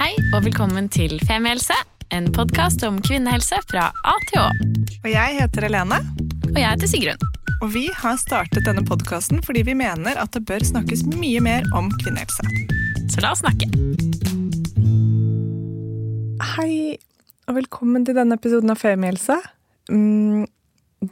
[0.00, 1.74] Hei og velkommen til Femihelse,
[2.16, 4.46] en podkast om kvinnehelse fra A til Å.
[5.02, 5.98] Og jeg heter Helene,
[6.46, 7.24] Og jeg heter Sigrun.
[7.60, 11.66] og vi har startet denne podkasten fordi vi mener at det bør snakkes mye mer
[11.76, 12.40] om kvinnehelse.
[13.12, 13.68] Så la oss snakke.
[16.54, 16.96] Hei,
[17.44, 19.36] og velkommen til denne episoden av Femihelse.
[19.92, 20.46] Mm,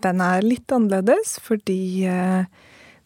[0.01, 2.49] den er litt annerledes fordi eh,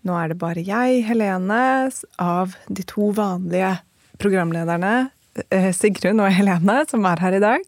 [0.07, 1.91] nå er det bare jeg, Helene,
[2.23, 3.81] av de to vanlige
[4.23, 5.11] programlederne,
[5.77, 7.63] Sigrun og Helene, som er her i dag.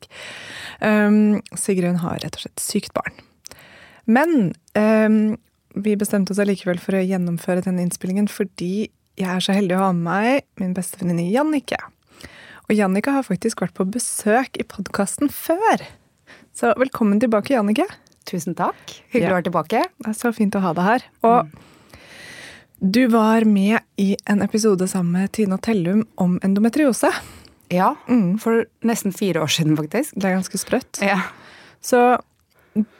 [0.84, 3.16] Um, Sigrun har rett og slett sykt barn.
[4.04, 5.36] Men um,
[5.74, 9.84] vi bestemte oss allikevel for å gjennomføre denne innspillingen fordi jeg er så heldig å
[9.86, 11.78] ha med meg min beste venninne Jannicke.
[12.68, 15.84] Og Jannicke har faktisk vært på besøk i podkasten før.
[16.56, 17.86] Så velkommen tilbake, Jannicke.
[18.28, 18.76] Tusen takk.
[19.12, 19.32] Hyggelig Ja.
[19.32, 19.82] å være tilbake.
[20.00, 21.02] Det er så fint å ha deg her.
[21.28, 21.48] Og
[22.80, 27.10] du var med i en episode sammen med Tina Tellum om endometriose.
[27.72, 28.38] Ja, Mm.
[28.38, 30.14] for nesten fire år siden, faktisk.
[30.14, 31.00] Det er ganske sprøtt.
[31.02, 31.20] Ja.
[31.82, 32.18] Så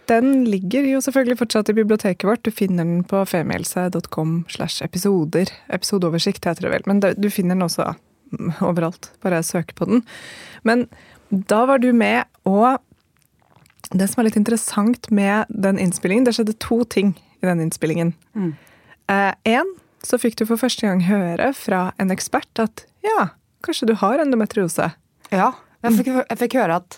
[0.06, 2.42] den ligger jo selvfølgelig fortsatt i biblioteket vårt.
[2.42, 5.50] Du finner den på femihelse.com slash episoder.
[5.68, 6.82] Episodeoversikt heter det vel.
[6.86, 7.94] Men du finner den også
[8.32, 9.10] mm, overalt.
[9.22, 10.04] Bare søk på den.
[10.62, 10.86] Men
[11.30, 12.78] da var du med, og
[13.92, 18.14] det som er litt interessant med den innspillingen Det skjedde to ting i den innspillingen.
[18.34, 18.54] Mm.
[19.08, 19.62] eh,
[20.04, 23.28] så fikk du for første gang høre fra en ekspert at ja,
[23.64, 24.92] kanskje du har endometriose.
[25.34, 25.52] ja.
[25.84, 26.94] Jeg, fikk, jeg fikk høre at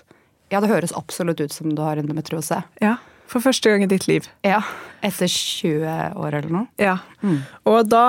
[0.52, 2.60] ja, det høres absolutt ut som du har endometriose.
[2.78, 2.92] Ja,
[3.26, 4.28] For første gang i ditt liv.
[4.46, 4.60] Ja.
[5.02, 6.68] Etter 20 år eller noe.
[6.78, 7.00] Ja.
[7.18, 7.40] Mm.
[7.66, 8.04] Og da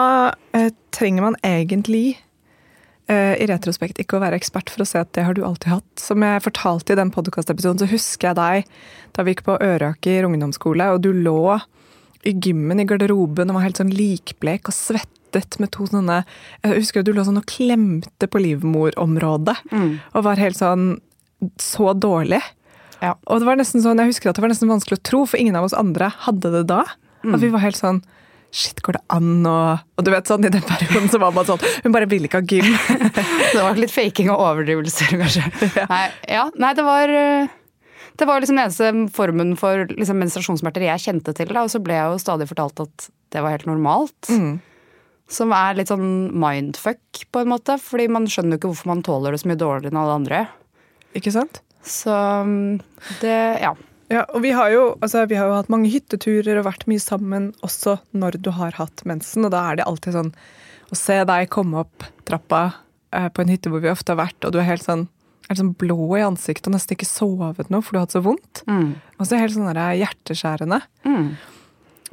[0.53, 2.19] eh, trenger man egentlig
[3.09, 5.72] eh, i retrospekt ikke å være ekspert for å se at det har du alltid
[5.80, 5.89] hatt.
[5.97, 8.69] Som jeg fortalte i den podkastepisoden, så husker jeg deg
[9.17, 11.58] da vi gikk på Øraker ungdomsskole, og du lå
[12.28, 14.78] i gymmen i garderoben og var helt sånn likblek og
[15.28, 16.23] svettet med to sånne
[16.64, 20.00] Jeg husker du lå sånn og klemte på livmorområdet Mm.
[20.14, 21.00] og var helt sånn
[21.61, 22.42] så dårlig.
[23.02, 23.14] Ja.
[23.28, 25.38] Og det var nesten sånn, jeg husker at det var nesten vanskelig å tro, for
[25.38, 26.84] ingen av oss andre hadde det da.
[27.28, 28.03] At vi var helt sånn
[28.50, 31.44] Shit, går det an å Og du vet sånn, i den perioden så var man
[31.46, 32.78] sånn Hun bare ville ikke ha gym.
[33.53, 35.44] Det var litt faking og overdrivelser, kanskje.
[35.90, 37.47] Nei, ja, nei, det var eh,
[38.18, 41.52] det var liksom den eneste formen for liksom, menstruasjonssmerter jeg kjente til.
[41.53, 44.31] Da, og så ble jeg jo stadig fortalt at det var helt normalt.
[44.31, 44.56] Mm.
[45.32, 47.76] Som er litt sånn mindfuck, på en måte.
[47.82, 50.46] Fordi man skjønner jo ikke hvorfor man tåler det så mye dårligere enn alle andre.
[51.18, 51.62] Ikke sant?
[51.88, 52.14] Så
[52.48, 52.80] mm,
[53.22, 53.76] det Ja.
[54.08, 57.02] Ja, og vi har, jo, altså, vi har jo hatt mange hytteturer og vært mye
[57.04, 60.30] sammen også når du har hatt mensen, og da er det alltid sånn
[60.88, 62.62] å se deg komme opp trappa
[63.12, 65.09] eh, på en hytte hvor vi ofte har vært, og du er helt sånn,
[65.50, 68.24] helt sånn blå i ansiktet og nesten ikke sovet noe, for du har hatt så
[68.24, 68.64] vondt.
[68.72, 68.96] Mm.
[69.18, 70.80] Og så helt sånn hjerteskjærende.
[71.04, 71.30] Mm.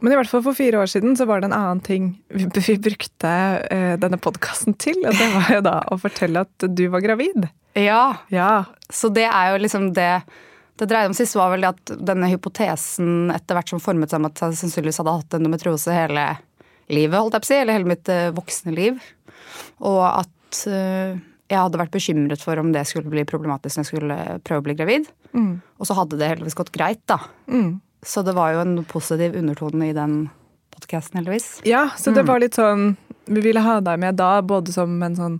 [0.02, 2.46] Men i hvert fall for fire år siden så var det en annen ting vi,
[2.48, 3.34] vi brukte
[3.64, 4.98] uh, denne podkasten til.
[5.04, 7.46] Og det var jo da å fortelle at du var gravid.
[7.78, 8.64] Ja, Ja.
[8.90, 10.10] så det er jo liksom det
[10.74, 14.18] det dreide om sist, var vel det at denne hypotesen etter hvert som formet seg
[14.18, 16.24] om at jeg sannsynligvis hadde hatt endometriose hele
[16.90, 18.98] livet, holdt jeg på å si, eller hele mitt eh, voksne liv.
[19.86, 21.14] Og at uh,
[21.46, 24.66] jeg hadde vært bekymret for om det skulle bli problematisk når jeg skulle prøve å
[24.66, 25.08] bli gravid.
[25.36, 25.52] Mm.
[25.78, 27.20] Og så hadde det heldigvis gått greit, da.
[27.46, 27.76] Mm.
[28.04, 30.28] Så det var jo en positiv undertone i den
[30.74, 31.60] podkasten, heldigvis.
[31.64, 35.14] Ja, så det var litt sånn Vi ville ha deg med da, både som en
[35.16, 35.36] sånn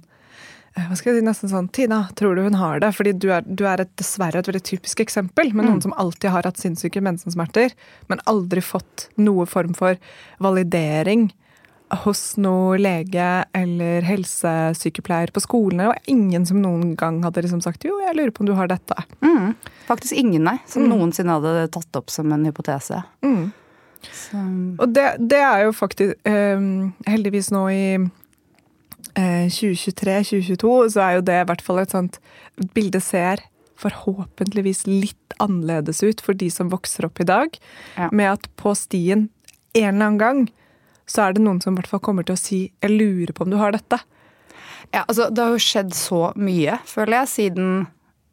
[0.73, 2.95] eh, hva skal jeg si, nesten sånn Tina, tror du hun har det?
[2.97, 6.33] Fordi du er, du er et, dessverre et veldig typisk eksempel med noen som alltid
[6.33, 7.77] har hatt sinnssyke mensensmerter,
[8.09, 10.01] men aldri fått noe form for
[10.41, 11.29] validering
[12.05, 15.83] hos noe lege eller helsesykepleier på skolen.
[15.83, 18.55] Det var ingen som noen gang hadde liksom sagt jo, jeg lurer på om du
[18.59, 18.97] har dette.
[19.25, 19.53] Mm.
[19.89, 23.03] Faktisk ingen, nei, som noensinne hadde tatt opp som en hypotese.
[23.25, 23.53] Mm.
[24.05, 24.41] Så,
[24.81, 26.65] Og det, det er jo faktisk eh,
[27.09, 32.19] Heldigvis nå i eh, 2023-2022 så er jo det i hvert fall et sånt
[32.77, 33.41] Bildet ser
[33.81, 37.57] forhåpentligvis litt annerledes ut for de som vokser opp i dag.
[37.97, 38.11] Ja.
[38.13, 39.31] Med at på stien
[39.75, 40.45] en eller annen gang
[41.07, 43.45] så er det noen som i hvert fall kommer til å si 'jeg lurer på
[43.45, 44.01] om du har dette'.
[44.93, 47.87] Ja, altså Det har jo skjedd så mye, føler jeg, siden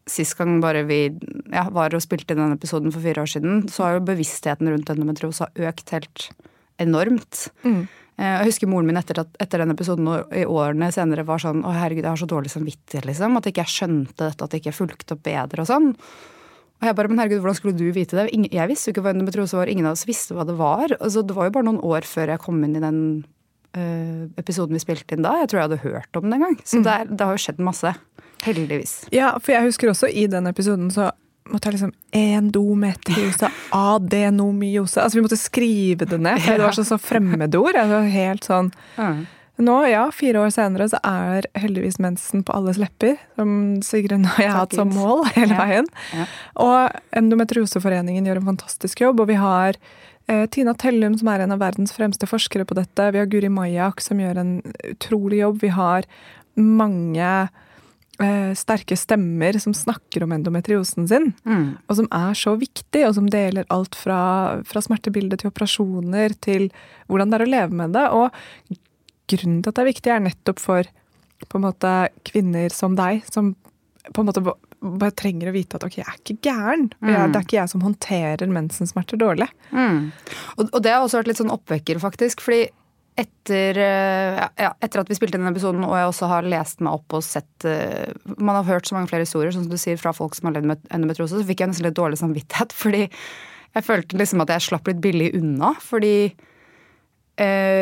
[0.07, 1.12] sist gang bare vi
[1.54, 3.69] ja, var og spilte inn den episoden for fire år siden.
[3.69, 6.30] Så har jo bevisstheten rundt endometriose økt helt
[6.81, 7.50] enormt.
[7.63, 7.88] Mm.
[8.18, 11.63] Eh, Jeg husker moren min etter, etter den episoden og i årene senere var sånn
[11.63, 13.38] Å, herregud, jeg har så dårlig samvittighet, liksom.
[13.38, 15.96] At ikke jeg skjønte dette, at jeg ikke fulgte opp bedre og sånn.
[16.81, 18.31] Og jeg bare, men herregud, hvordan skulle du vite det?
[18.50, 19.69] Jeg visste jo ikke hva endometriose var.
[19.69, 20.95] Ingen av oss visste hva det var.
[20.98, 23.01] Altså, det var jo bare noen år før jeg kom inn i den
[23.78, 25.36] uh, episoden vi spilte inn da.
[25.44, 26.56] Jeg tror jeg hadde hørt om den en gang.
[26.66, 27.94] Så det, er, det har jo skjedd masse.
[28.42, 28.95] Heldigvis.
[29.13, 31.12] Ja, for jeg husker også i den episoden så
[31.51, 36.89] måtte jeg liksom endometriose, adenomyose Altså vi måtte skrive det ned, for det var sånn
[36.89, 37.77] så fremmedord.
[37.77, 38.74] Var helt sånn
[39.62, 43.18] Nå, ja, fire år senere, så er heldigvis mensen på alles lepper.
[43.38, 43.52] Som
[43.86, 45.66] Sigrun og jeg har hatt som mål hele Ja.
[45.66, 45.90] veien.
[46.18, 46.25] Ja.
[46.66, 49.19] Og Endometrioseforeningen gjør en fantastisk jobb.
[49.22, 49.78] Og vi har
[50.28, 53.12] eh, Tina Tellum, som er en av verdens fremste forskere på dette.
[53.13, 54.54] Vi har Guri Majak, som gjør en
[54.96, 55.62] utrolig jobb.
[55.62, 56.06] Vi har
[56.58, 57.31] mange
[58.22, 61.78] eh, sterke stemmer som snakker om endometriosen sin Mm.
[61.88, 66.69] og som er så viktig, og som deler alt fra, fra smertebilde til operasjoner til
[67.10, 68.08] hvordan det er å leve med det.
[68.12, 68.78] Og
[69.31, 70.89] grunnen til at det er viktig, er nettopp for
[71.50, 71.92] på en måte
[72.28, 73.56] kvinner som deg, som
[74.13, 74.44] på en måte
[74.81, 76.88] bare trenger å vite at ok, jeg er ikke gæren.
[77.01, 77.31] Jeg, Mm.
[77.33, 79.48] det er ikke jeg som håndterer mensensmerter dårlig.
[79.72, 80.12] Mm.
[80.57, 82.42] Og, og det har også vært litt sånn oppvekker, faktisk.
[82.42, 82.63] Fordi
[83.22, 86.80] etter, eh, ja, etter at vi spilte inn denne episoden, og jeg også har lest
[86.81, 89.77] meg opp og sett eh, Man har hørt så mange flere historier, sånn som du
[89.81, 92.74] sier, fra folk som har levd med endometriose, så fikk jeg nesten litt dårlig samvittighet.
[92.84, 95.74] Fordi jeg følte liksom at jeg slapp litt billig unna.
[95.84, 96.31] Fordi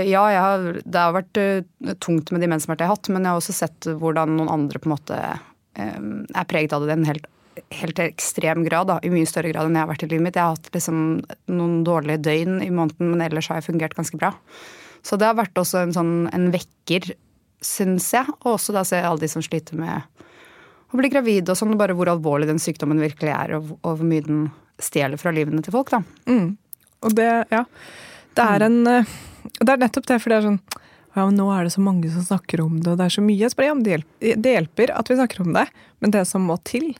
[0.08, 3.34] ja, jeg har, det har vært eh, tungt med de jeg har hatt, men jeg
[3.34, 6.98] har også sett hvordan noen andre på en måte eh, er preget av det i
[7.00, 7.28] en helt
[7.76, 10.38] helt ekstrem grad, da, i mye større grad enn jeg har vært i livet mitt.
[10.38, 11.00] Jeg har hatt liksom
[11.52, 14.34] noen dårlige døgn i måneden, men ellers har jeg fungert ganske bra.
[15.06, 17.12] Så det har vært også en sånn en vekker,
[17.64, 18.32] syns jeg.
[18.42, 20.26] Og også da ser jeg alle de som sliter med
[20.90, 24.08] å bli gravid og sånn, bare hvor alvorlig den sykdommen virkelig er, og, og hvor
[24.08, 24.46] mye den
[24.82, 26.02] stjeler fra livene til folk, da.
[26.32, 26.54] Mm.
[27.06, 27.64] Og det, ja.
[28.36, 29.18] Det er en eh,
[29.60, 30.62] Det er nettopp det, for det er sånn
[31.16, 33.24] ja, men nå er det så mange som snakker om det, og det er så
[33.25, 33.48] mye.
[33.50, 33.96] Så det,
[34.46, 35.66] det hjelper at vi snakker om det,
[36.00, 36.92] men det som må til,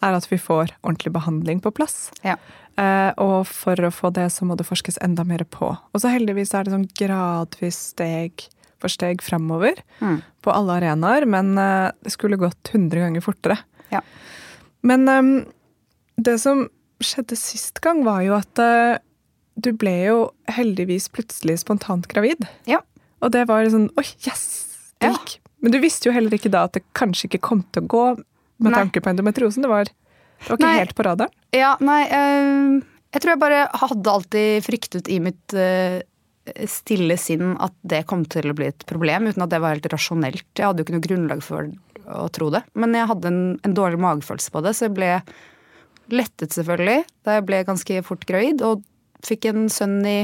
[0.00, 2.12] er at vi får ordentlig behandling på plass.
[2.22, 2.36] Ja.
[2.78, 5.72] Eh, og for å få det, så må det forskes enda mer på.
[5.74, 8.46] Og så heldigvis er det sånn gradvis steg
[8.78, 10.20] for steg framover Mm.
[10.46, 13.58] på alle arenaer, men eh, det skulle gått 100 ganger fortere.
[13.90, 14.00] Ja.
[14.86, 15.44] Men eh,
[16.16, 16.68] det som
[17.02, 18.98] skjedde sist gang, var jo at eh,
[19.58, 20.18] du ble jo
[20.54, 22.46] heldigvis plutselig spontant gravid.
[22.70, 22.80] Ja.
[23.24, 24.44] Og det var sånn Oi, yes!
[25.02, 25.18] Det Ja.
[25.58, 28.04] Men du visste jo heller ikke da at det kanskje ikke kom til å gå
[28.62, 28.76] med Nei.
[28.78, 29.64] tanke på endometriosen.
[29.64, 30.76] Det var, det var ikke Nei.
[30.78, 31.34] helt på radaren.
[31.56, 32.78] Ja, nei øh,
[33.14, 35.98] Jeg tror jeg bare hadde alltid fryktet i mitt øh,
[36.70, 39.90] stille sinn at det kom til å bli et problem, uten at det var helt
[39.90, 40.46] rasjonelt.
[40.54, 41.72] Jeg hadde jo ikke noe grunnlag for
[42.06, 42.62] å tro det.
[42.78, 45.10] Men jeg hadde en, en dårlig magefølelse på det, så jeg ble
[46.14, 48.86] lettet selvfølgelig da jeg ble ganske fort gravid, og
[49.26, 50.18] fikk en sønn i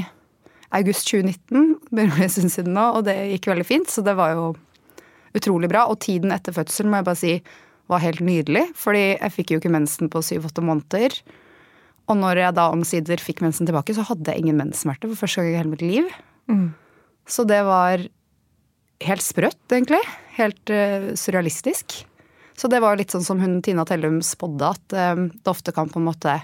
[0.75, 1.76] august 2019.
[1.91, 4.49] Begynner å siden nå, og det gikk veldig fint, så det var jo
[5.35, 5.87] utrolig bra.
[5.91, 7.37] Og tiden etter fødsel må jeg bare si
[7.93, 11.19] var helt nydelig, fordi jeg fikk jo ikke mensen på syv-åtte måneder.
[12.08, 15.43] Og når jeg da omsider fikk mensen tilbake, så hadde jeg ingen menssmerter for første
[15.43, 16.08] gang i hele mitt liv.
[16.49, 16.70] Mm.
[17.29, 18.05] Så det var
[19.05, 20.00] helt sprøtt, egentlig.
[20.38, 21.96] Helt uh, surrealistisk.
[22.56, 25.93] Så det var litt sånn som hun Tina Tellum spådde, at uh, det ofte kan
[25.93, 26.38] på en måte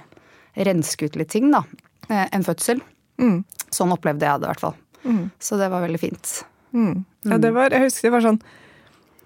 [0.56, 1.64] renske ut litt ting, da.
[2.11, 2.81] Eh, en fødsel.
[3.21, 3.43] Mm.
[3.71, 4.75] Sånn opplevde jeg det i hvert fall.
[5.05, 5.23] Mm.
[5.41, 6.33] Så det var veldig fint.
[6.75, 7.05] Mm.
[7.29, 8.41] Ja, det var, jeg husker det var sånn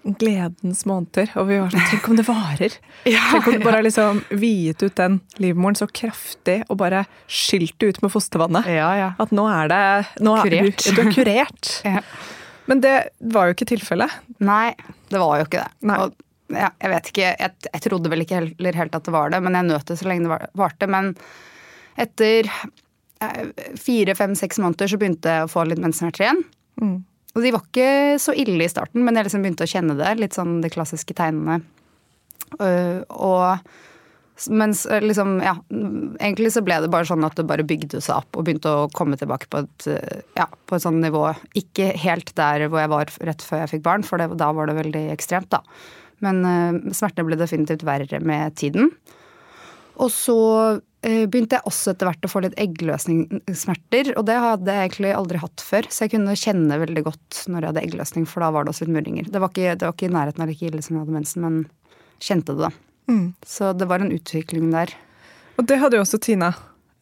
[0.05, 2.75] gledens måneder, og vi var sånn Tenk om det varer!
[3.05, 7.73] Tenk om du bare har liksom viet ut den livmoren så kraftig og bare skylt
[7.81, 8.69] det ut med fostervannet.
[8.69, 9.07] Ja, ja.
[9.21, 9.79] At nå er det
[10.25, 10.85] nå er Kurert.
[10.85, 11.71] Du, du er kurert.
[11.95, 12.01] Ja.
[12.65, 12.93] Men det
[13.33, 14.13] var jo ikke tilfellet.
[14.41, 14.71] Nei,
[15.13, 15.97] det var jo ikke det.
[16.01, 16.15] Og,
[16.53, 19.41] ja, jeg vet ikke, jeg, jeg trodde vel ikke heller helt at det var det,
[19.45, 20.87] men jeg nøt det så lenge det var- varte.
[20.89, 21.11] Men
[22.01, 23.41] etter eh,
[23.79, 26.43] fire, fem, seks måneder så begynte jeg å få litt mensensmerter igjen.
[26.81, 26.97] Mm.
[27.35, 27.89] Og de var ikke
[28.21, 30.13] så ille i starten, men jeg liksom begynte å kjenne det.
[30.19, 31.59] Litt sånn de klassiske tegnene.
[32.61, 37.65] Øh, og mens øh, liksom, ja Egentlig så ble det bare sånn at det bare
[37.67, 39.87] bygde seg opp og begynte å komme tilbake på et,
[40.37, 41.27] ja, på et sånn nivå.
[41.59, 44.71] Ikke helt der hvor jeg var rett før jeg fikk barn, for det, da var
[44.71, 45.63] det veldig ekstremt, da.
[46.23, 48.91] Men uh, smertene ble definitivt verre med tiden.
[49.95, 50.39] Og så
[50.75, 54.13] eh, begynte jeg også etter hvert å få litt eggløsningssmerter.
[54.17, 57.59] Og det hadde jeg egentlig aldri hatt før, så jeg kunne kjenne veldig godt når
[57.61, 59.27] jeg hadde eggløsning, for da var det også litt murringer.
[59.31, 61.45] Det var ikke, det var ikke i nærheten av like ille som jeg hadde mensen,
[61.45, 61.59] men
[62.25, 62.71] kjente det, da.
[63.11, 63.27] Mm.
[63.45, 64.95] Så det var en utvikling der.
[65.59, 66.53] Og det hadde jo også Tina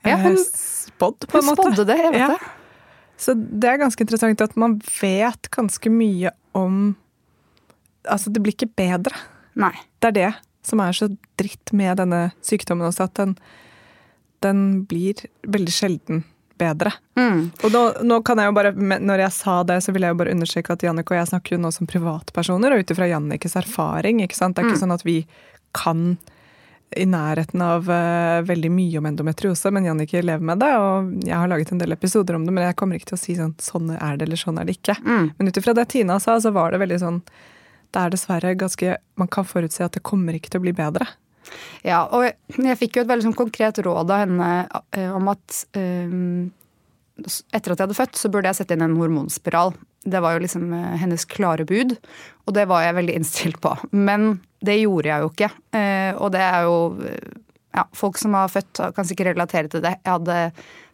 [0.03, 1.63] Ja, eh, hun- spådd, på en måte.
[1.63, 2.27] Hun spådde det, jeg vet Ja.
[2.35, 2.39] det.
[3.17, 6.95] Så det er ganske interessant at man vet ganske mye om
[8.05, 9.15] Altså, det blir ikke bedre.
[9.55, 9.71] Nei.
[10.01, 11.07] Det er det som er så
[11.39, 13.37] dritt med denne sykdommen også, at den,
[14.43, 16.23] den blir veldig sjelden
[16.59, 16.91] bedre.
[17.17, 17.39] Mm.
[17.65, 20.19] Og nå, nå kan jeg jo bare, Når jeg sa det, så vil jeg jo
[20.19, 23.57] bare understreke at Jannicke og jeg snakker jo nå som privatpersoner, og ut ifra Jannikes
[23.59, 24.21] erfaring.
[24.21, 24.55] ikke sant?
[24.55, 24.83] Det er ikke Mm.
[24.85, 25.17] sånn at vi
[25.73, 26.17] kan
[26.95, 31.33] i nærheten av uh, veldig mye om endometriose, men Jannicke lever med det, og jeg
[31.33, 33.55] har laget en del episoder om det, men jeg kommer ikke til å si sånn
[33.57, 34.99] sånn er det, eller sånn er det ikke.
[35.01, 35.31] Mm.
[35.39, 37.21] Men ut ifra det Tina sa, så var det veldig sånn
[37.93, 41.05] Det er dessverre ganske Man kan forutse at det kommer ikke til å bli bedre.
[41.85, 44.49] Ja, og jeg, fikk jo et veldig sånn konkret råd av henne
[44.95, 46.51] eh, om at um,
[47.53, 49.75] etter at jeg hadde født, så burde jeg sette inn en hormonspiral.
[50.03, 51.95] Det var jo liksom eh, hennes klare bud,
[52.47, 53.75] og det var jeg veldig innstilt på.
[53.91, 55.49] Men det gjorde jeg jo ikke.
[56.23, 56.75] Og det er jo
[57.73, 59.95] ja, Folk som har født, kan sikkert relatere til det.
[60.03, 60.37] Jeg hadde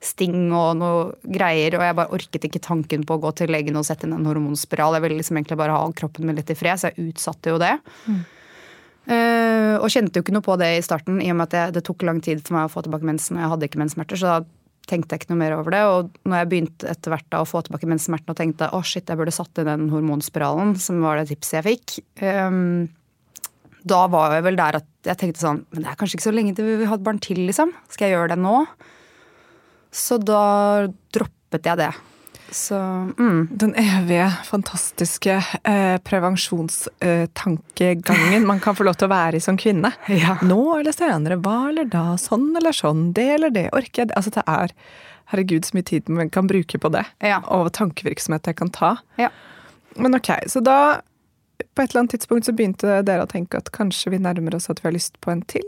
[0.03, 3.77] sting og noe greier, og jeg bare orket ikke tanken på å gå til legen
[3.79, 4.96] og sette inn en hormonspiral.
[4.96, 7.60] Jeg ville liksom egentlig bare ha kroppen min litt i fred, så jeg utsatte jo
[7.62, 7.75] det.
[8.08, 8.22] Mm.
[9.10, 11.75] Uh, og kjente jo ikke noe på det i starten, i og med at jeg,
[11.80, 14.20] det tok lang tid for meg å få tilbake mensen, og jeg hadde ikke menssmerter.
[14.22, 14.39] så da
[14.89, 15.82] tenkte jeg ikke noe mer over det.
[15.86, 19.10] Og når jeg begynte etter hvert da å få tilbake menssmertene og tenkte å shit,
[19.10, 22.88] jeg burde satt inn den hormonspiralen, som var det tipset jeg fikk, um,
[23.89, 26.34] da var jeg vel der at jeg tenkte sånn Men det er kanskje ikke så
[26.36, 27.72] lenge til vi vil ha et barn til, liksom.
[27.89, 28.56] Skal jeg gjøre det nå?
[29.96, 31.94] Så da droppet jeg det.
[32.51, 32.75] Så,
[33.20, 33.48] mm.
[33.51, 39.91] Den evige, fantastiske eh, prevensjonstankegangen man kan få lov til å være i som kvinne.
[40.20, 40.38] Ja.
[40.44, 44.15] Nå eller senere, hva eller da, sånn eller sånn, det eller det, orker jeg det?
[44.18, 44.70] Altså det er
[45.29, 47.06] Herregud, så mye tid man kan bruke på det.
[47.22, 47.39] Ja.
[47.53, 48.98] Og tankevirksomhet jeg kan ta.
[49.22, 49.29] Ja.
[49.94, 51.06] Men ok, så da
[51.75, 54.70] på et eller annet tidspunkt så begynte dere å tenke at kanskje vi nærmer oss
[54.72, 55.68] at vi har lyst på en til?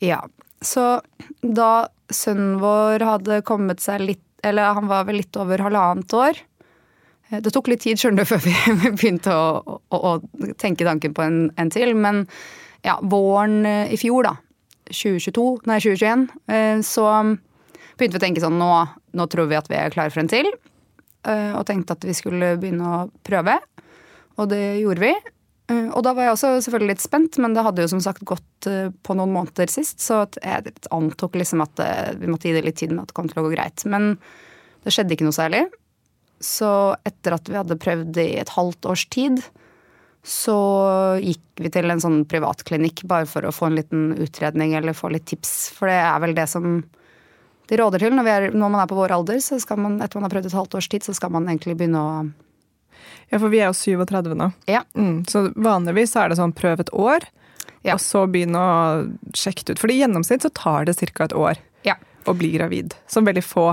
[0.00, 0.20] Ja.
[0.64, 1.00] Så
[1.42, 6.40] da sønnen vår hadde kommet seg litt eller han var vel litt over halvannet år.
[7.30, 8.54] Eh, det tok litt tid skjønner du, før vi
[8.98, 11.94] begynte å, å, å tenke tanken på en, en, til.
[11.96, 12.24] Men
[12.84, 14.36] ja, våren eh, i fjor, da,
[14.90, 17.08] 2022, nei 2021, eh, så
[17.94, 18.72] begynte vi å tenke sånn nå,
[19.16, 20.50] nå tror vi at vi er klare for en til.
[21.24, 23.54] Og tenkte at vi skulle begynne å prøve.
[24.36, 25.12] Og det gjorde vi.
[25.72, 28.66] Og da var jeg også selvfølgelig litt spent, men det hadde jo som sagt gått
[28.68, 31.80] på noen måneder sist, så jeg antok liksom at
[32.20, 33.86] vi måtte gi det litt tid med at det kom til å gå greit.
[33.88, 34.18] Men
[34.84, 35.62] det skjedde ikke noe særlig.
[36.44, 36.68] Så
[37.08, 39.40] etter at vi hadde prøvd i et halvt års tid,
[40.24, 40.56] så
[41.20, 45.10] gikk vi til en sånn privatklinikk bare for å få en liten utredning eller få
[45.12, 45.74] litt tips.
[45.76, 46.78] For det er vel det som
[47.68, 49.40] de råder til når, er, når man er på vår alder.
[49.44, 51.76] Så skal man, etter man har prøvd et halvt års tid, så skal man egentlig
[51.76, 52.14] begynne å
[53.30, 54.50] Ja, for vi er jo 37 nå.
[54.70, 54.84] Ja.
[54.98, 57.26] Mm, så vanligvis er det sånn prøv et år,
[57.86, 57.96] ja.
[57.96, 58.76] og så begynne å
[59.36, 59.82] sjekke det ut.
[59.82, 61.26] For i gjennomsnitt så tar det ca.
[61.28, 61.98] et år ja.
[62.24, 62.96] å bli gravid.
[63.10, 63.72] Som veldig få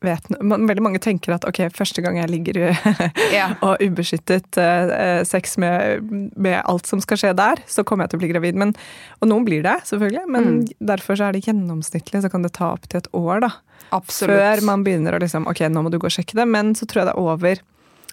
[0.00, 2.60] vet, Veldig mange tenker at ok, første gang jeg ligger
[3.36, 3.50] ja.
[3.64, 8.20] og ubeskyttet eh, sex med, med, alt som skal skje der, så kommer jeg til
[8.20, 8.60] å bli gravid.
[8.60, 8.74] Men,
[9.20, 10.62] og noen blir det, selvfølgelig, men mm.
[10.92, 13.44] derfor så er det gjennomsnittlig, så kan det ta opptil et år.
[13.46, 13.52] da.
[13.96, 14.38] Absolutt.
[14.38, 16.86] Før man begynner å liksom Ok, nå må du gå og sjekke det, men så
[16.88, 17.62] tror jeg det er over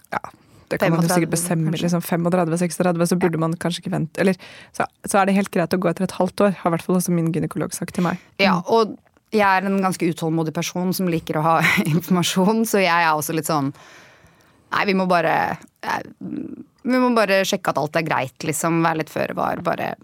[0.08, 0.20] ja,
[0.68, 1.72] det kan 35, man jo sikkert bestemme.
[1.72, 3.42] liksom 35-36, så burde ja.
[3.44, 4.20] man kanskje ikke vente.
[4.22, 4.38] Eller,
[4.76, 6.86] så, så, er det helt greit å gå etter et halvt år, har i hvert
[6.86, 8.20] fall også min gynekolog sagt til meg.
[8.42, 8.96] Ja, og
[9.34, 11.56] jeg er en ganske utålmodig person som liker å ha
[11.94, 13.72] informasjon, så jeg er også litt sånn
[14.68, 15.56] Nei, vi må bare
[16.20, 18.82] Vi må bare sjekke at alt er greit, liksom.
[18.84, 19.62] Være litt føre var.
[19.64, 19.94] Bare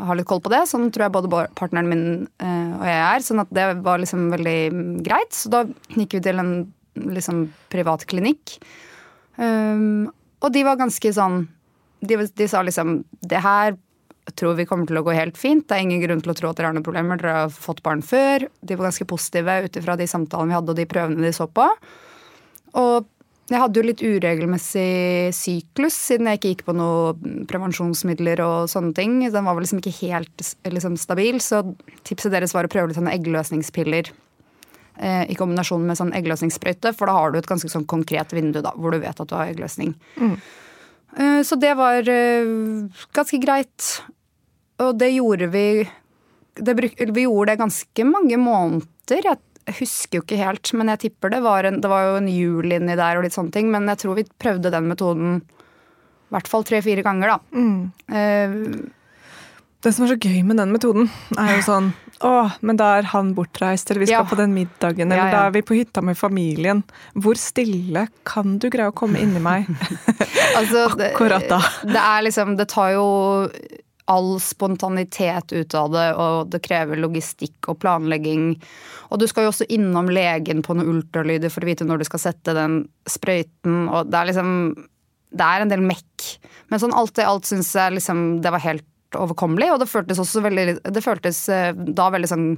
[0.00, 0.62] ha litt koll på det.
[0.70, 2.06] Sånn tror jeg både partneren min
[2.40, 3.26] eh, og jeg er.
[3.26, 4.56] Sånn at det var liksom veldig
[5.04, 5.36] greit.
[5.36, 6.54] Så da gikk vi til en
[6.96, 8.56] liksom privat klinikk.
[9.36, 10.06] Um,
[10.40, 11.42] og de var ganske sånn
[12.00, 13.76] de, de, sa liksom Det her
[14.36, 15.62] tror vi kommer til å gå helt fint.
[15.68, 17.18] Det er ingen grunn til å tro at dere har noen problemer.
[17.20, 18.48] Dere har fått barn før.
[18.58, 21.46] De var ganske positive ut ifra de samtalene vi hadde og de prøvene de så
[21.46, 21.66] på.
[22.76, 23.06] Og
[23.46, 28.90] jeg hadde jo litt uregelmessig syklus siden jeg ikke gikk på noen prevensjonsmidler og sånne
[28.98, 29.20] ting.
[29.22, 31.62] Den var vel liksom ikke helt liksom, stabil, så
[32.02, 34.10] tipset deres var å prøve litt sånne eggløsningspiller
[34.96, 38.70] i kombinasjon med sånn eggløsningssprøyte, for da har du et ganske sånn konkret vindu da,
[38.80, 39.90] hvor du vet at du har eggløsning.
[40.16, 40.38] Mm.
[41.16, 42.48] Eh, så det var eh,
[43.16, 43.88] ganske greit.
[44.82, 45.66] Og det gjorde vi
[46.56, 49.30] det, Vi gjorde det ganske mange måneder.
[49.66, 52.28] Jeg husker jo ikke helt, men jeg tipper det var en, det var jo en
[52.30, 53.70] jul inni der og litt sånne ting.
[53.72, 57.38] Men jeg tror vi prøvde den metoden i hvert fall tre-fire ganger, da.
[57.54, 57.82] Mm.
[58.10, 58.88] Uh,
[59.86, 61.06] det som er så gøy med den metoden,
[61.38, 61.92] er jo sånn
[62.24, 64.28] Å, men da er han bortreist, eller vi skal ja.
[64.28, 65.34] på den middagen, eller ja, ja.
[65.34, 66.80] da er vi på hytta med familien.
[67.12, 69.68] Hvor stille kan du greie å komme inni meg
[70.58, 71.60] altså, akkurat da?
[71.82, 73.04] Det, det er liksom Det tar jo
[74.06, 78.52] all spontanitet ut av det, og det krever logistikk og planlegging.
[79.10, 82.08] Og du skal jo også innom legen på noen ultralyder for å vite når du
[82.08, 84.52] skal sette den sprøyten, og det er liksom
[85.36, 86.26] Det er en del mekk.
[86.70, 90.18] Men sånn alt i alt syns jeg liksom det var helt overkommelig, og det føltes
[90.18, 92.48] også veldig Det føltes eh, da veldig sånn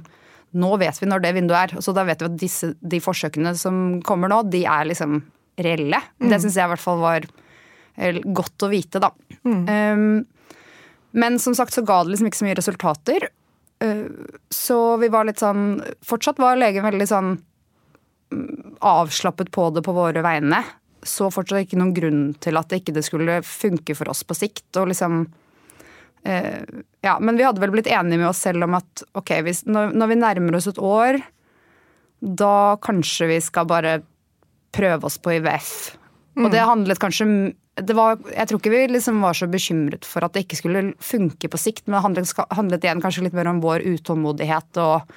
[0.57, 1.81] nå vet vi når det vinduet er.
[1.85, 5.19] Så da vet vi at disse, de forsøkene som kommer nå, de er liksom
[5.61, 5.99] reelle.
[6.17, 6.29] Mm.
[6.31, 9.11] Det syns jeg i hvert fall var eh, godt å vite, da.
[9.45, 9.61] Mm.
[9.69, 10.79] Um,
[11.11, 13.27] men som sagt så ga det liksom ikke så mye resultater.
[13.83, 14.05] Eh,
[14.53, 17.29] så vi var litt sånn Fortsatt var legen veldig sånn
[18.33, 20.63] mm, avslappet på det på våre vegne.
[21.05, 24.67] Så fortsatt ikke noen grunn til at det ikke skulle funke for oss på sikt.
[24.81, 25.23] Og liksom
[26.23, 29.93] Ja, men vi hadde vel blitt enige med oss selv om at ok, hvis, når,
[29.95, 31.21] når vi nærmer oss et år,
[32.19, 34.01] da kanskje vi skal bare
[34.75, 35.71] prøve oss på IVF.
[36.39, 37.25] Og det handlet kanskje
[37.79, 40.81] det var, Jeg tror ikke vi liksom var så bekymret for at det ikke skulle
[40.99, 45.13] funke på sikt, men det handlet, handlet igjen kanskje litt mer om vår utålmodighet og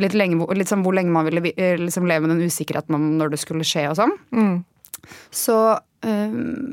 [0.00, 3.34] litt, lenge, litt sånn hvor lenge man ville liksom leve med den usikkerheten om når
[3.34, 4.14] det skulle skje og sånn.
[5.34, 6.72] Så um,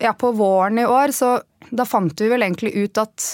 [0.00, 1.38] ja, på våren i år så
[1.70, 3.26] da fant vi vel egentlig ut at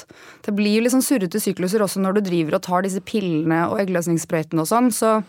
[0.44, 3.80] det blir litt sånn surrete sykluser også når du driver og tar disse pillene og
[3.85, 4.90] eggløsningssprøytene og sånn.
[4.92, 5.20] Så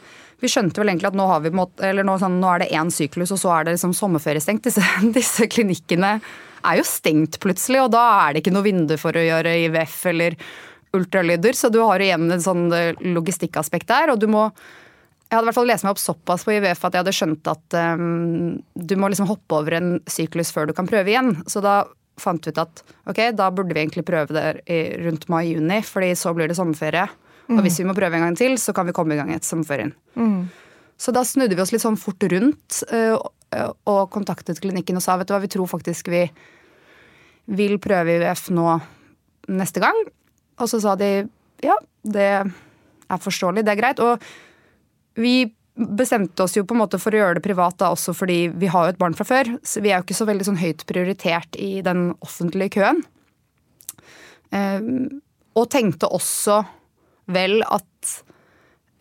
[0.42, 3.42] vi skjønte vel egentlig at nå, vi, nå, sånn, nå er det én syklus, og
[3.42, 4.68] så er det liksom sommerferiestengt.
[4.68, 4.84] Disse,
[5.18, 6.18] disse, klinikkene
[6.68, 10.02] er jo stengt plutselig, og da er det ikke noe vindu for å gjøre IVF
[10.12, 10.36] eller
[10.98, 14.48] ultralyder, så du har igjen en sånn eh, logistikkaspekt der, og du må
[15.28, 17.50] jeg hadde i hvert fall lest meg opp såpass på IVF at jeg hadde skjønt
[17.52, 21.34] at um, du må liksom hoppe over en syklus før du kan prøve igjen.
[21.52, 21.82] Så da
[22.18, 26.32] fant vi ut at ok, da burde vi egentlig prøve det rundt mai-juni, fordi så
[26.36, 27.10] blir det sommerferie.
[27.48, 27.58] Mm.
[27.58, 29.50] Og hvis vi må prøve en gang til, så kan vi komme i gang etter
[29.50, 29.92] sommerferien.
[30.16, 30.48] Mm.
[30.98, 33.20] Så da snudde vi oss litt sånn fort rundt uh,
[33.88, 36.24] og kontaktet klinikken og sa vet du hva, vi tror faktisk vi
[37.60, 38.80] vil prøve IVF nå
[39.60, 40.02] neste gang.
[40.58, 41.12] Og så sa de
[41.64, 41.76] ja,
[42.08, 44.02] det er forståelig, det er greit.
[44.04, 44.24] Og
[45.18, 45.36] vi
[45.78, 48.70] bestemte oss jo på en måte for å gjøre det privat da også fordi vi
[48.74, 49.52] har jo et barn fra før.
[49.62, 53.04] Så vi er jo ikke så veldig sånn høyt prioritert i den offentlige køen.
[54.48, 55.20] Uh,
[55.58, 56.62] og tenkte også
[57.34, 58.12] vel at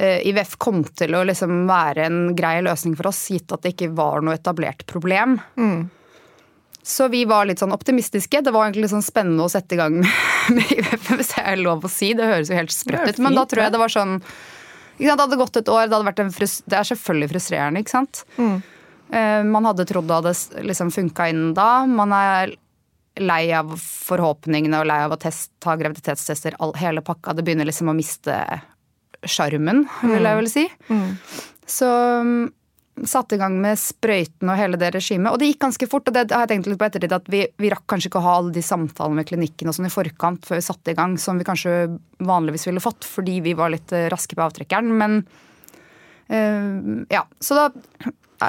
[0.02, 3.74] eh, IVF kom til å liksom være en grei løsning for oss, gitt at det
[3.74, 5.36] ikke var noe etablert problem.
[5.54, 5.86] Mm.
[6.86, 8.40] Så vi var litt sånn optimistiske.
[8.46, 10.10] Det var egentlig sånn spennende å sette i gang med,
[10.56, 12.12] med IVF, hvis det er lov å si.
[12.18, 14.20] Det høres jo helt sprøtt ut, men da tror jeg det var sånn
[14.98, 16.28] Det hadde gått et år, det,
[16.66, 18.22] det er selvfølgelig frustrerende, ikke sant.
[18.36, 18.60] Mm.
[19.12, 21.70] Uh, man hadde trodd det hadde liksom funka innen da.
[21.86, 22.56] Man er
[23.16, 27.36] lei av forhåpningene og lei av å test, ta graviditetstester, all, hele pakka.
[27.36, 28.36] Det begynner liksom å miste
[29.26, 30.40] sjarmen, vil jeg mm.
[30.42, 30.66] vel si.
[30.90, 31.08] Mm.
[31.66, 31.88] Så
[32.22, 32.34] um,
[33.04, 35.28] satte i gang med sprøyten og hele det regimet.
[35.32, 36.08] Og det gikk ganske fort.
[36.08, 38.26] og det har jeg tenkt litt på ettertid, at vi, vi, rakk kanskje ikke å
[38.26, 41.18] ha alle de samtalene med klinikken og sånn i forkant før vi satte i gang,
[41.20, 41.74] som vi kanskje
[42.24, 44.94] vanligvis ville fått fordi vi var litt eh, raske på avtrekkeren.
[44.96, 45.18] Men
[46.32, 47.66] øh, ja, så da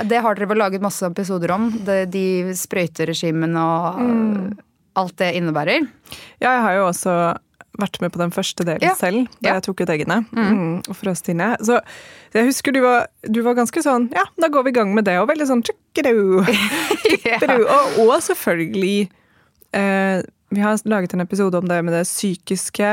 [0.08, 1.70] det har dere vel laget masse episoder om?
[1.88, 4.48] Det, de sprøyteregimene og mm.
[5.00, 5.86] alt det innebærer?
[6.40, 7.14] Ja, jeg har jo også
[7.82, 8.94] vært med på den første delen ja.
[8.98, 9.58] selv, da ja.
[9.58, 10.20] jeg tok ut eggene.
[10.32, 10.48] Mm.
[10.48, 11.36] Mm, og frøs det.
[11.68, 11.80] Så
[12.34, 15.08] jeg husker du var, du var, ganske sånn Ja, da går vi i gang med
[15.10, 15.18] det.
[15.22, 16.44] Og veldig sånn tjukkeru.
[17.30, 17.40] ja.
[17.56, 19.08] og, og, selvfølgelig
[19.78, 22.92] eh, Vi har laget en episode om det med det psykiske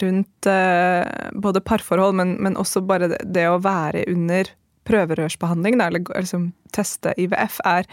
[0.00, 4.48] rundt eh, både parforhold, men, men også bare det, det å være under
[4.88, 7.86] prøverørsbehandling, eller liksom teste IVF, er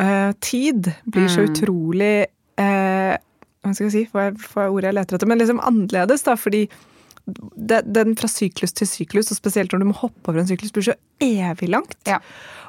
[0.00, 1.50] eh, Tid blir så mm.
[1.50, 2.16] utrolig
[2.60, 3.14] uh,
[3.64, 5.30] Hva skal jeg si, Får jeg ordet jeg leter etter?
[5.30, 6.66] Men liksom annerledes, da, fordi
[7.28, 10.72] det, den fra syklus til syklus, og spesielt når du må hoppe over en syklus,
[10.72, 11.98] blir så evig langt.
[12.08, 12.22] Ja.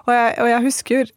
[0.06, 1.12] Og, jeg, og jeg husker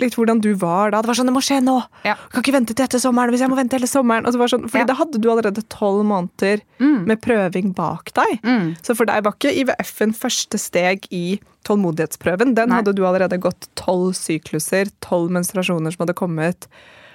[0.00, 1.02] litt hvordan du var da.
[1.02, 2.16] Det var sånn 'Det må skje nå!' Ja.
[2.16, 4.26] Jeg kan ikke vente til etter sommeren hvis jeg må vente hele sommeren.
[4.26, 4.88] Og sånn, fordi ja.
[4.88, 7.04] da hadde du allerede tolv måneder mm.
[7.06, 8.40] med prøving bak deg.
[8.42, 8.76] Mm.
[8.82, 12.54] Så for deg var ikke IVF-en første steg i tålmodighetsprøven.
[12.56, 12.80] Den Nei.
[12.80, 16.70] hadde du allerede gått tolv sykluser, tolv menstruasjoner som hadde kommet.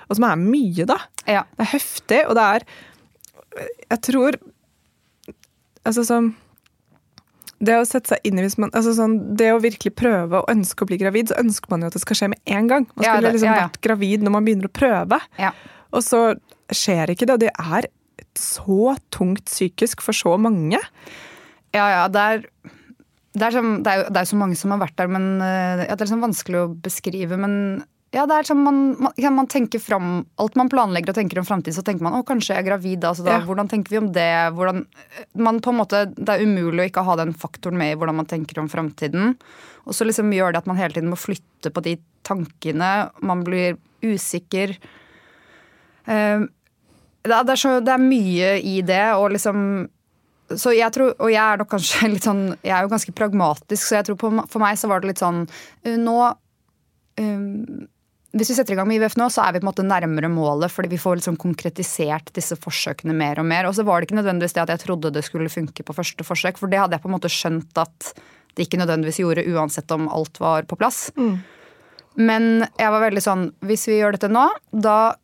[0.10, 1.00] Og som er mye, da.
[1.26, 1.46] Ja.
[1.56, 2.68] Det er heftig, og det er
[3.90, 4.36] Jeg tror
[5.86, 6.34] Altså sånn
[7.64, 10.48] det å sette seg inn i hvis man, altså sånn, det å virkelig prøve å
[10.52, 12.88] ønske å bli gravid, så ønsker man jo at det skal skje med en gang.
[12.92, 13.68] Man skulle ja, det, liksom ja, ja.
[13.70, 15.20] vært gravid når man begynner å prøve.
[15.96, 16.22] Og så
[16.68, 17.88] skjer ikke det, og det er
[18.36, 20.82] så tungt psykisk for så mange.
[21.76, 22.46] Ja, ja, det er,
[23.36, 25.32] det er, som, det er, jo, det er så mange som har vært der, men
[25.40, 27.40] ja, det er liksom vanskelig å beskrive.
[27.40, 27.56] Men
[28.16, 31.48] ja, det er sånn man, man, man, tenker fram Alt man planlegger og tenker om
[31.48, 33.04] framtid, så tenker man å, kanskje jeg er gravid.
[33.04, 33.44] Altså da, ja.
[33.44, 34.30] Hvordan tenker vi om det?
[34.56, 34.86] Hvordan,
[35.44, 38.16] man på en måte, det er umulig å ikke ha den faktoren med i hvordan
[38.22, 39.34] man tenker om framtiden.
[39.84, 42.92] Og så liksom gjør det at man hele tiden må flytte på de tankene.
[43.20, 43.76] Man blir
[44.06, 44.78] usikker.
[46.08, 46.48] Uh,
[47.26, 49.60] det, er så, det, er mye i det, og liksom
[50.56, 53.82] så jeg tror, Og jeg er nok kanskje litt sånn Jeg er jo ganske pragmatisk,
[53.82, 55.40] så jeg tror på, for meg så var det litt sånn
[56.04, 56.20] Nå
[57.18, 57.88] um,
[58.36, 60.28] hvis vi setter i gang med IVF nå, så er vi på en måte nærmere
[60.32, 63.70] målet, fordi vi får liksom konkretisert disse forsøkene mer og mer.
[63.70, 66.26] Og så var det ikke nødvendigvis det at jeg trodde det skulle funke på første
[66.28, 68.12] forsøk, for det hadde jeg på en måte skjønt at
[68.56, 71.08] det ikke nødvendigvis gjorde, uansett om alt var på plass.
[71.16, 71.38] Mm.
[72.16, 75.16] Men jeg var veldig sånn Hvis vi gjør dette nå, da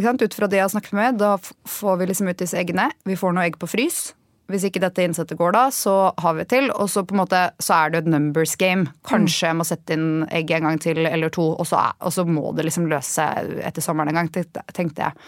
[0.00, 1.34] ut fra det jeg har snakket med, da
[1.68, 2.88] får vi liksom ut disse eggene.
[3.04, 4.12] Vi får noe egg på frys.
[4.50, 6.68] Hvis ikke dette innsettet går da, så har vi til.
[6.74, 8.90] Og så på en måte, så er det et numbers game.
[9.06, 12.14] Kanskje jeg må sette inn egg en gang til eller to, og så, er, og
[12.14, 14.30] så må det liksom løse seg etter sommeren en gang,
[14.74, 15.26] tenkte jeg.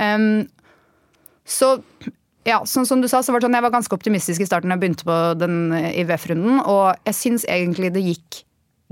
[0.00, 0.46] Um,
[1.44, 1.76] så
[2.44, 4.72] ja, sånn som du sa, så var det sånn, Jeg var ganske optimistisk i starten
[4.72, 6.60] da jeg begynte på den IVF-runden.
[6.68, 8.42] Og jeg syns egentlig det gikk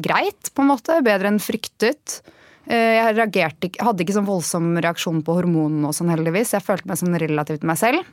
[0.03, 1.01] greit, på en måte.
[1.05, 2.23] Bedre enn fryktet.
[2.67, 6.55] Eh, Jeg reagerte, hadde ikke sånn voldsom reaksjon på hormonene og sånn, heldigvis.
[6.57, 8.07] Jeg følte meg sånn relativt meg selv.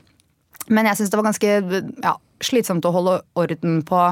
[0.69, 1.55] Men jeg syns det var ganske
[2.03, 2.13] ja,
[2.45, 4.03] slitsomt å holde orden på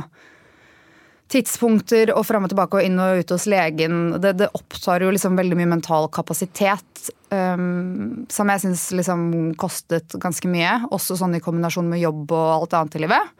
[1.32, 4.15] tidspunkter og fram og tilbake og inn og ut hos legen.
[4.24, 7.10] Det, det opptar jo liksom veldig mye mental kapasitet.
[7.28, 9.26] Um, som jeg syns liksom
[9.60, 10.78] kostet ganske mye.
[10.96, 13.34] Også sånn i kombinasjon med jobb og alt annet i livet.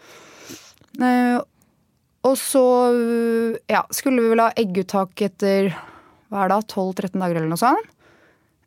[1.00, 1.40] Uh,
[2.28, 2.66] og så
[3.72, 5.72] ja, skulle vi vel ha egguttak etter
[6.28, 7.94] hva er det, 12-13 dager eller noe sånt.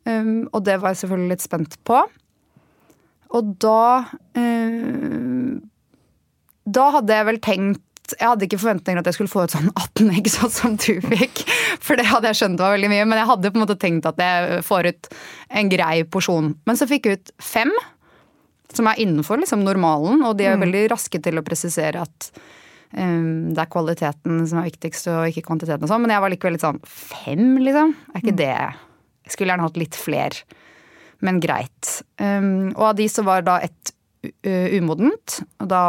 [0.09, 1.99] Um, og det var jeg selvfølgelig litt spent på.
[3.37, 4.03] Og da
[4.37, 5.55] eh,
[6.67, 9.71] Da hadde jeg vel tenkt Jeg hadde ikke forventninger at jeg skulle få ut sånn
[9.71, 11.45] 18 egg sånn som du fikk.
[11.79, 13.05] For det hadde jeg skjønt var veldig mye.
[13.07, 15.11] Men jeg hadde på en måte tenkt at jeg får ut
[15.61, 16.51] en grei porsjon.
[16.67, 17.71] Men så fikk jeg ut fem,
[18.75, 20.25] som er innenfor liksom normalen.
[20.27, 22.27] Og de er veldig raske til å presisere at
[22.97, 26.03] um, det er kvaliteten som er viktigst, og ikke kvantiteten og sånn.
[26.03, 27.95] Men jeg var likevel litt sånn Fem, liksom?
[28.11, 30.41] Er ikke det Jeg skulle gjerne hatt litt fler.
[31.25, 32.01] Men greit.
[32.21, 33.93] Um, og av de så var da ett
[34.45, 35.39] umodent.
[35.61, 35.81] Og da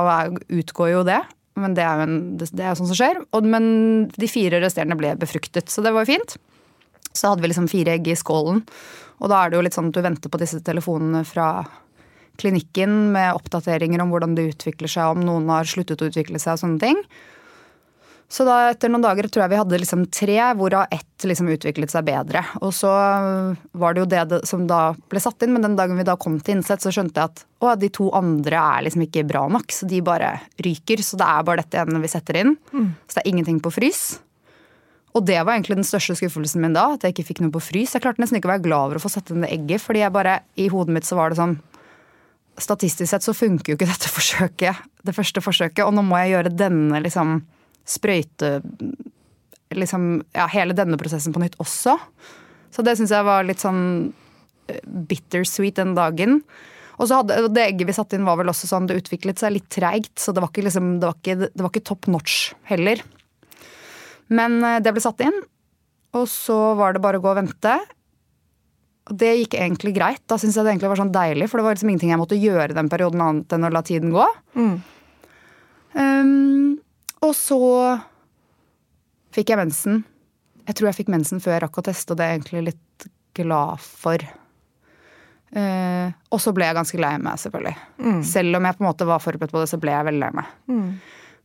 [0.49, 1.21] utgår jo det.
[1.61, 3.21] Men det er jo en, det, er sånn som skjer.
[3.45, 3.67] Men
[4.15, 6.37] de fire resterende ble befruktet, så det var jo fint.
[7.13, 8.63] Så hadde vi liksom fire egg i skålen.
[9.21, 11.51] Og da er det jo litt sånn at du venter på disse telefonene fra
[12.41, 16.57] klinikken med oppdateringer om hvordan det utvikler seg, om noen har sluttet å utvikle seg
[16.57, 17.03] og sånne ting.
[18.33, 21.93] Så da etter noen dager tror jeg vi hadde liksom tre, hvorav ett liksom utviklet
[21.93, 22.41] seg bedre.
[22.65, 22.89] Og så
[23.77, 26.17] var det jo det, det som da ble satt inn, men den dagen vi da
[26.17, 29.45] kom til innsett, så skjønte jeg at å, de to andre er liksom ikke bra
[29.53, 30.33] nok, så de bare
[30.65, 31.05] ryker.
[31.05, 32.57] Så det er bare dette ene vi setter inn.
[33.05, 34.03] Så det er ingenting på frys.
[35.13, 37.61] Og det var egentlig den største skuffelsen min da, at jeg ikke fikk noe på
[37.69, 37.93] frys.
[37.93, 40.01] Jeg klarte nesten ikke å være glad over å få satt inn det egget, fordi
[40.07, 41.59] jeg bare, i hodet mitt så var det sånn
[42.61, 46.35] Statistisk sett så funker jo ikke dette forsøket, det første forsøket, og nå må jeg
[46.35, 47.39] gjøre denne liksom
[47.89, 48.59] sprøyte
[49.77, 51.97] liksom, ja, hele denne prosessen på nytt også.
[52.73, 54.13] Så det syns jeg var litt sånn
[54.69, 56.41] eh, bittersweet den dagen.
[57.01, 59.57] Og så hadde, Det egget vi satte inn, var vel også sånn, det utviklet seg
[59.57, 62.37] litt treigt, så det var ikke, liksom, det var ikke, det var ikke top notch
[62.69, 63.03] heller.
[64.33, 65.43] Men eh, det ble satt inn,
[66.17, 67.75] og så var det bare å gå og vente.
[69.11, 70.23] Og det gikk egentlig greit.
[70.31, 72.39] Da syntes jeg det egentlig var sånn deilig, for det var liksom ingenting jeg måtte
[72.39, 74.27] gjøre den perioden annet enn å la tiden gå.
[75.99, 76.77] Um,
[77.23, 77.61] og så
[79.33, 80.03] fikk jeg mensen.
[80.67, 82.65] Jeg tror jeg fikk mensen før jeg rakk å teste, og det er jeg egentlig
[82.71, 83.09] litt
[83.39, 84.25] glad for.
[85.53, 87.75] Uh, og så ble jeg ganske lei meg, selvfølgelig.
[88.25, 90.31] Selv om jeg på en måte var forberedt på det, så ble jeg veldig lei
[90.39, 90.55] meg.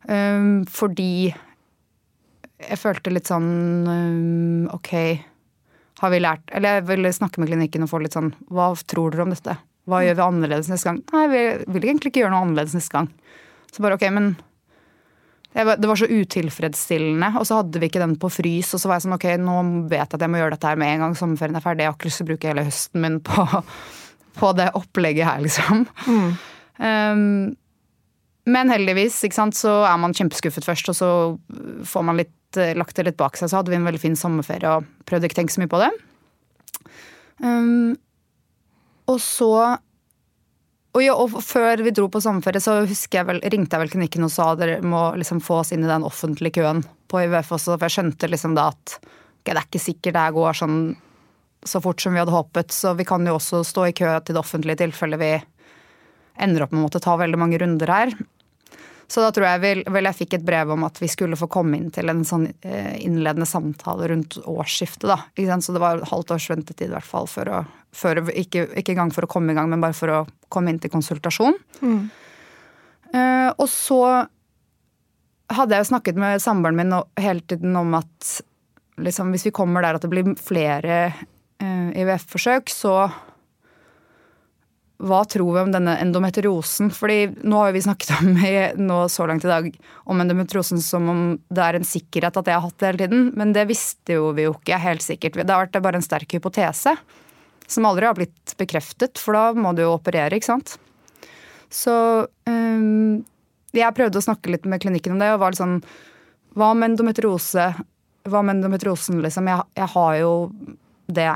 [0.07, 3.49] Um, fordi jeg følte litt sånn
[3.85, 4.93] um, Ok,
[5.99, 9.11] har vi lært Eller jeg ville snakke med klinikken og få litt sånn Hva tror
[9.13, 9.57] dere om dette?
[9.89, 11.01] Hva gjør vi annerledes neste gang?
[11.13, 11.41] Nei, vi
[11.75, 13.09] vil egentlig ikke gjøre noe annerledes neste gang.
[13.71, 14.33] Så bare ok, men
[15.53, 18.73] det var så utilfredsstillende, og så hadde vi ikke den på frys.
[18.75, 19.55] Og så var jeg sånn ok, nå
[19.89, 21.85] vet jeg at jeg må gjøre dette her med en gang sommerferien er ferdig.
[21.85, 23.45] Jeg har ikke lyst til å bruke hele høsten min på,
[24.41, 25.87] på det opplegget her, liksom.
[26.77, 27.55] Um,
[28.47, 31.09] men heldigvis ikke sant, så er man kjempeskuffet først, og så
[31.89, 33.49] får man litt, eh, lagt det litt bak seg.
[33.49, 35.81] Så hadde vi en veldig fin sommerferie og prøvde ikke å tenke så mye på
[35.81, 35.89] det.
[37.43, 37.97] Um,
[39.07, 39.51] og så
[40.97, 44.25] og, ja, og før vi dro på sommerferie, så jeg vel, ringte jeg vel klinikken
[44.25, 46.81] og sa dere må liksom få oss inn i den offentlige køen
[47.11, 50.23] på IVF også, for jeg skjønte liksom da at okay, det er ikke sikkert det
[50.23, 50.79] her går sånn
[51.67, 54.37] så fort som vi hadde håpet, så vi kan jo også stå i kø til
[54.37, 55.31] det offentlige i tilfelle vi
[56.41, 58.13] ender opp med å måtte ta veldig mange runder her.
[59.07, 61.47] Så da tror jeg vel, vel jeg fikk et brev om at vi skulle få
[61.51, 65.07] komme inn til en sånn eh, innledende samtale rundt årsskiftet.
[65.07, 65.59] da.
[65.61, 67.61] Så det var et halvt års ventetid i hvert fall for å
[67.97, 70.69] for, å- ikke, ikke engang for å komme i gang, men bare for å komme
[70.73, 71.55] inn til konsultasjon.
[73.13, 74.01] Eh, og så
[75.55, 78.33] hadde jeg jo snakket med samboeren min hele tiden om at
[78.99, 80.97] liksom, hvis vi kommer der at det blir flere
[81.63, 82.97] uh, IVF-forsøk, så
[84.97, 86.89] hva tror vi om denne endometriosen?
[86.91, 89.67] Fordi nå har vi snakket om i, nå så langt i dag
[90.09, 91.21] om endometriosen som om
[91.53, 93.27] det er en sikkerhet at jeg har hatt det hele tiden.
[93.37, 95.37] Men det visste jo vi jo ikke helt sikkert.
[95.37, 96.95] Det har vært bare en sterk hypotese.
[97.67, 100.77] Som aldri har blitt bekreftet, for da må du jo operere, ikke sant.
[101.73, 101.93] Så
[102.47, 103.25] um,
[103.75, 105.81] jeg prøvde å snakke litt med klinikken om det, og var litt sånn
[106.57, 107.67] Hva med endometriose?
[108.27, 109.49] Hva med endometriosen, liksom?
[109.51, 110.31] Jeg, jeg har jo
[111.07, 111.31] det.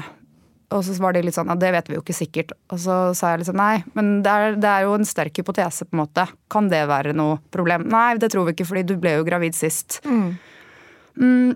[0.72, 2.54] Og så var de litt sånn ja, det vet vi jo ikke sikkert.
[2.72, 5.88] Og så sa jeg liksom nei, men det er, det er jo en sterk hypotese,
[5.88, 6.26] på en måte.
[6.52, 7.90] Kan det være noe problem?
[7.92, 10.00] Nei, det tror vi ikke, fordi du ble jo gravid sist.
[11.20, 11.54] Mm,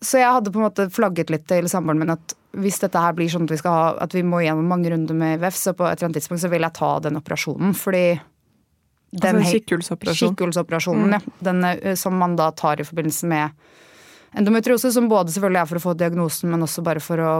[0.00, 3.14] så jeg hadde på en måte flagget litt til samboeren min at hvis dette her
[3.14, 5.74] blir sånn at vi, skal ha, at vi må gjennom mange runder med IVF, så
[5.76, 7.74] på et eller annet tidspunkt så vil jeg ta den operasjonen.
[7.78, 8.04] Fordi
[9.10, 9.50] Altså en hei-
[11.10, 11.12] mm.
[11.12, 11.20] Ja.
[11.50, 13.50] Den eh, som man da tar i forbindelse med
[14.38, 17.32] endometriose, som både selvfølgelig er for å få diagnosen, men også bare for å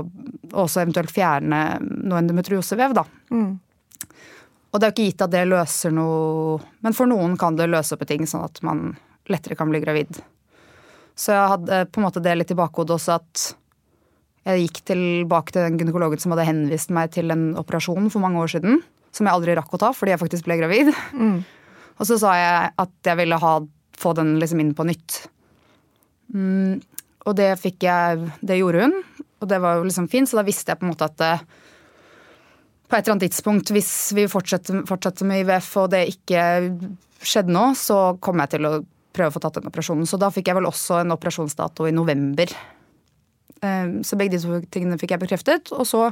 [0.50, 3.04] også eventuelt fjerne noe endometriosevev, da.
[3.30, 3.60] Mm.
[4.70, 7.66] Og det er jo ikke gitt at det løser noe Men for noen kan det
[7.70, 8.96] løse opp i ting, sånn at man
[9.30, 10.18] lettere kan bli gravid.
[11.14, 13.54] Så jeg hadde på en måte det litt i bakhodet også at
[14.48, 18.40] jeg gikk tilbake til den gynekologen som hadde henvist meg til en operasjon for mange
[18.40, 18.80] år siden.
[19.12, 20.92] Som jeg aldri rakk å ta fordi jeg faktisk ble gravid.
[21.12, 21.40] Mm.
[22.00, 23.54] Og så sa jeg at jeg ville ha,
[24.00, 25.24] få den liksom inn på nytt.
[26.32, 26.78] Mm,
[27.26, 28.92] og det fikk jeg Det gjorde hun,
[29.42, 31.32] og det var jo liksom fint, så da visste jeg på en måte at det,
[32.86, 36.42] på et eller annet tidspunkt, hvis vi fortsetter, fortsetter med IVF og det ikke
[37.20, 38.74] skjedde noe, så kommer jeg til å
[39.14, 40.08] prøve å få tatt den operasjonen.
[40.08, 42.52] Så da fikk jeg vel også en operasjonsdato i november.
[43.62, 45.72] Eh, Så begge de to tingene fikk jeg bekreftet.
[45.76, 46.06] Og så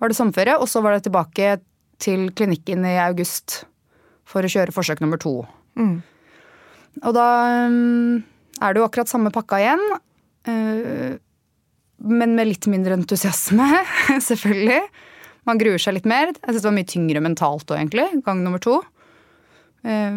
[0.00, 1.58] var det sommerferie, og så var det tilbake
[2.00, 3.64] til klinikken i august
[4.24, 5.42] for å kjøre forsøk nummer to.
[5.76, 5.98] Mm.
[7.04, 7.26] Og da
[7.68, 8.22] mm,
[8.62, 9.82] er det jo akkurat samme pakka igjen.
[10.48, 11.18] eh,
[12.00, 13.66] Men med litt mindre entusiasme,
[14.30, 14.80] selvfølgelig.
[15.44, 16.32] Man gruer seg litt mer.
[16.32, 18.06] Jeg synes det var mye tyngre mentalt òg, egentlig.
[18.24, 18.78] Gang nummer to.
[19.84, 20.16] Eh,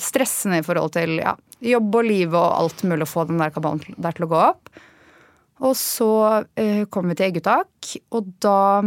[0.00, 1.32] Stressende i forhold til ja,
[1.64, 4.40] jobb og liv og alt mulig å få den der kabalen der til å gå
[4.50, 4.68] opp.
[5.62, 6.10] Og så
[6.58, 8.82] eh, kom vi til egguttak, og da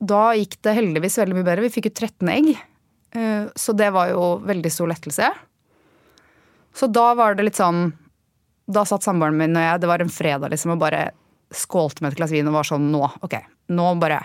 [0.00, 1.66] Da gikk det heldigvis veldig mye bedre.
[1.66, 2.54] Vi fikk jo 13 egg,
[3.12, 5.28] eh, så det var jo veldig stor lettelse.
[6.74, 7.92] Så da var det litt sånn
[8.66, 11.10] Da satt samboeren min og jeg, det var en fredag, liksom, og bare
[11.54, 13.36] skålte med et glass vin og var sånn Nå, ok,
[13.76, 14.24] nå bare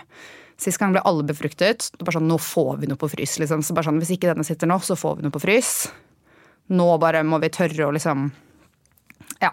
[0.60, 1.86] Sist gang ble alle befruktet.
[1.96, 3.38] Det var sånn, Nå får vi noe på frys.
[3.40, 3.62] liksom.
[3.64, 5.70] Så bare sånn, Hvis ikke denne sitter nå, så får vi noe på frys.
[6.68, 8.26] Nå bare må vi tørre å liksom
[9.40, 9.52] Ja,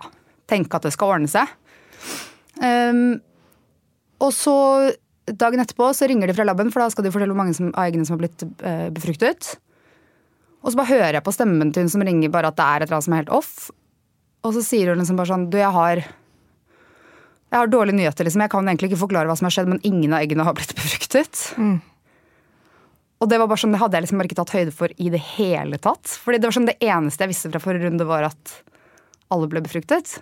[0.50, 1.52] tenke at det skal ordne seg.
[2.58, 3.20] Um,
[4.24, 4.58] og så
[5.28, 7.72] dagen etterpå så ringer de fra laben, for da skal de fortelle hvor mange som,
[7.76, 9.58] av eggene som har blitt uh, befruktet.
[10.64, 12.82] Og så bare hører jeg på stemmen til hun som ringer, bare at det er
[12.82, 13.52] et eller annet som er helt off.
[14.48, 16.08] Og så sier hun liksom bare sånn Du, jeg har
[17.48, 18.28] jeg har dårlige nyheter.
[18.28, 18.42] liksom.
[18.44, 20.74] Jeg kan egentlig ikke forklare hva som har skjedd, men ingen av eggene har blitt
[20.76, 21.44] befruktet.
[21.56, 21.78] Mm.
[23.18, 25.22] Og det var bare sånn, det hadde jeg liksom ikke tatt høyde for i det
[25.38, 26.12] hele tatt.
[26.22, 28.58] Fordi det var sånn, det eneste jeg visste fra forrige runde, var at
[29.34, 30.20] alle ble befruktet.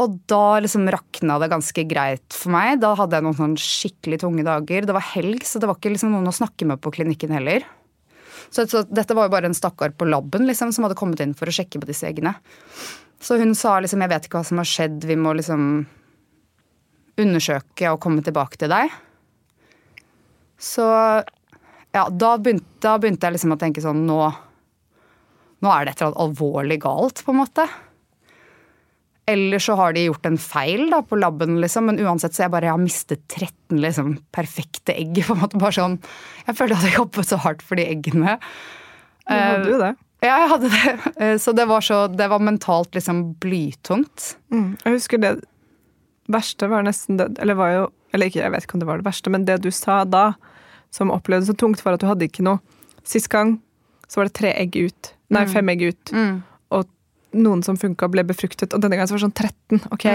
[0.00, 2.78] Og da liksom rakna det ganske greit for meg.
[2.80, 4.86] Da hadde jeg noen sånn skikkelig tunge dager.
[4.88, 7.66] Det var helg, så det var ikke liksom noen å snakke med på klinikken heller.
[8.48, 11.36] Så, så dette var jo bare en stakkar på laben liksom, som hadde kommet inn
[11.38, 12.32] for å sjekke på disse eggene.
[13.20, 15.86] Så hun sa liksom 'jeg vet ikke hva som har skjedd, vi må liksom
[17.20, 18.90] undersøke og komme tilbake til deg'.
[20.56, 20.86] Så
[21.92, 24.18] ja, da begynte, da begynte jeg liksom å tenke sånn nå,
[25.60, 27.68] nå er det et eller annet alvorlig galt, på en måte.
[29.30, 31.86] Eller så har de gjort en feil da, på laben, liksom.
[31.90, 35.22] Men uansett så jeg bare jeg har mistet 13 liksom, perfekte egg.
[35.26, 35.98] på en måte bare sånn,
[36.46, 38.38] Jeg følte at jeg jobbet så hardt for de eggene.
[39.30, 39.92] Du hadde jo det.
[40.20, 40.94] Ja, jeg hadde det.
[41.16, 44.34] Eh, Så det var, så, det var mentalt liksom blytungt.
[44.52, 44.76] Mm.
[44.84, 45.34] Jeg husker det
[46.30, 49.00] verste var nesten det Eller var jo Eller ikke, jeg vet ikke om det var
[49.00, 50.32] det verste, men det du sa da,
[50.94, 52.60] som opplevdes så tungt, var at du hadde ikke noe
[53.06, 53.56] Sist gang
[54.10, 55.12] så var det tre egg ut.
[55.30, 56.10] Nei, fem egg ut.
[56.74, 56.88] Og
[57.36, 58.74] noen som funka, ble befruktet.
[58.74, 59.38] Og denne gangen så var det sånn
[59.78, 59.90] 13.
[59.94, 60.06] ok?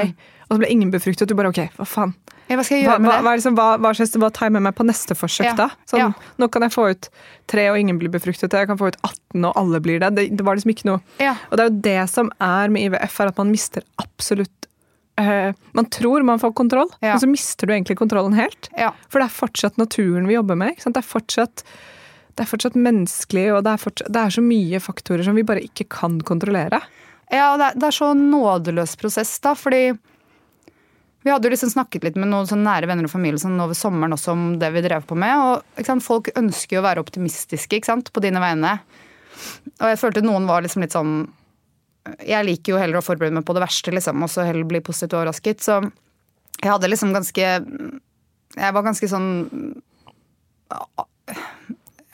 [0.45, 1.29] Og så ble ingen befruktet.
[1.29, 2.15] Du bare OK, hva faen?
[2.45, 3.25] Ja, hva skal jeg Hva, med hva, det?
[3.25, 5.69] hva, liksom, hva, hva, tar jeg med meg på neste forsøk, Ja, da?
[5.89, 6.09] Sånn, ja.
[6.41, 7.07] Nå kan jeg få ut
[7.49, 8.53] tre, og ingen blir befruktet.
[8.53, 10.11] Jeg kan få ut 18, og alle blir det.
[10.17, 11.01] Det, det var liksom ikke noe.
[11.25, 14.69] Og det er jo det som er med IVF, er at man mister absolutt
[15.21, 18.69] uh, Man tror man får kontroll, men så mister du egentlig kontrollen helt.
[19.09, 20.77] For det er fortsatt naturen vi jobber med.
[20.85, 21.65] Det, er fortsatt,
[22.35, 25.47] det er fortsatt menneskelig, og det er, fortsatt, det er så mye faktorer som vi
[25.47, 26.83] bare ikke kan kontrollere.
[27.33, 29.95] Ja, det er, det er så nådeløs prosess, da, fordi
[31.25, 34.13] vi hadde jo liksom snakket litt med noen nære venner og familie sånn over sommeren
[34.13, 35.33] også om det vi drev på med.
[35.41, 38.75] Og sant, folk ønsker jo å være optimistiske sant, på dine vegne.
[39.79, 41.15] Og jeg følte noen var liksom litt sånn
[42.21, 44.83] Jeg liker jo heller å forberede meg på det verste, liksom, og så heller bli
[44.85, 45.65] positivt overrasket.
[45.65, 45.79] Så
[46.61, 49.31] jeg hadde liksom ganske Jeg var ganske sånn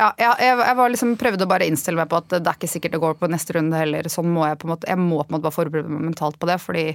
[0.02, 2.70] ja, jeg, jeg, var liksom prøvde å bare innstille meg på at det er ikke
[2.72, 4.10] sikkert det går på neste runde heller.
[4.10, 6.40] Sånn må jeg på en måte, jeg må på en måte bare forberede meg mentalt
[6.42, 6.86] på det, fordi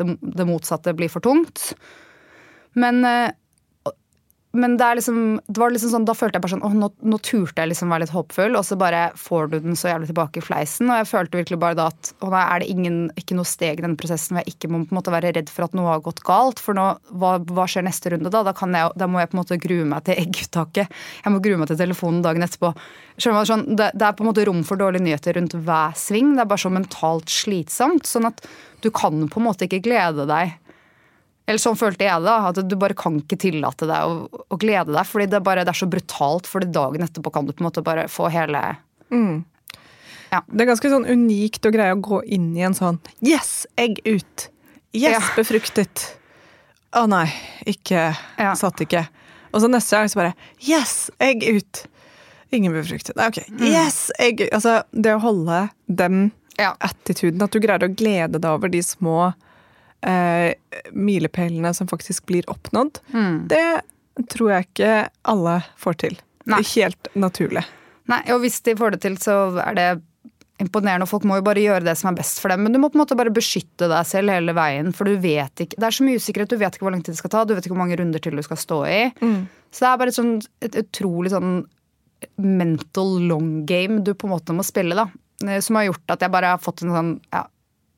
[0.00, 1.72] det, det motsatte blir for tungt.
[2.78, 3.36] Men, eh,
[4.52, 7.18] men det, liksom, det var liksom sånn, da følte jeg bare sånn åh, nå, nå
[7.20, 10.40] turte jeg liksom være litt håpfull, og så bare får du den så jævlig tilbake
[10.40, 10.88] i fleisen.
[10.88, 13.82] Og jeg følte virkelig bare da at å nei, er det ingen, ikke noe steg
[13.82, 15.90] i denne prosessen hvor jeg ikke må på en måte være redd for at noe
[15.92, 16.62] har gått galt.
[16.64, 16.86] For nå,
[17.20, 18.40] hva, hva skjer neste runde da?
[18.46, 20.96] Da, jeg, da må jeg på en måte grue meg til egguttaket.
[21.26, 22.72] Jeg må grue meg til telefonen dagen etterpå.
[23.20, 26.32] Sånn, det, det er på en måte rom for dårlige nyheter rundt hver sving.
[26.38, 28.08] Det er bare så mentalt slitsomt.
[28.08, 28.40] Sånn at
[28.80, 30.56] du kan på en måte ikke glede deg.
[31.48, 32.34] Eller sånn følte jeg det.
[32.50, 35.06] At du bare kan ikke tillate deg å, å glede deg.
[35.08, 37.82] Fordi det, bare, det er så brutalt, fordi dagen etterpå kan du på en måte
[37.86, 38.60] bare få hele
[40.28, 40.42] Ja.
[40.44, 44.02] Det er ganske sånn unikt å greie å gå inn i en sånn Yes, egg
[44.04, 44.48] ut!
[44.92, 45.20] Yes, Ja.
[45.36, 46.02] befruktet!
[46.96, 47.26] Å nei,
[47.68, 48.52] ikke Ja.
[48.56, 49.06] Satt ikke.
[49.52, 51.86] Og så neste gang så bare Yes, egg ut!
[52.52, 53.16] Ingen befruktet.
[53.16, 53.40] Nei, ok.
[53.60, 54.52] Yes, egg ut!
[54.56, 56.74] Altså, det å holde den Ja.
[56.80, 59.32] attituden, at du greier å glede deg over de små
[60.06, 60.52] eh,
[60.92, 63.48] milepælene som faktisk blir oppnådd, Mm.
[63.48, 63.82] det
[64.28, 66.18] tror jeg ikke alle får til.
[66.46, 66.62] Nei.
[66.74, 67.64] Helt naturlig.
[68.08, 70.02] Nei, og hvis de får det til, så er det
[70.60, 71.02] imponerende.
[71.04, 72.62] og Folk må jo bare gjøre det som er best for dem.
[72.64, 74.92] Men du må på en måte bare beskytte deg selv hele veien.
[74.96, 76.48] For du vet ikke Det er så mye usikkerhet.
[76.48, 77.44] Du vet ikke hvor lang tid det skal ta.
[77.44, 79.12] Du vet ikke hvor mange runder til du skal stå i.
[79.70, 81.66] Så det er bare et, sånt, et utrolig sånn
[82.36, 85.06] mental long game du på en måte må spille, da.
[85.46, 87.44] Eh, Som har gjort at jeg bare har fått en sånn ja,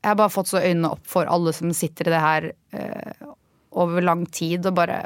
[0.01, 3.27] Jeg har bare fått så øynene opp for alle som sitter i det her eh,
[3.77, 4.97] over lang tid, og bare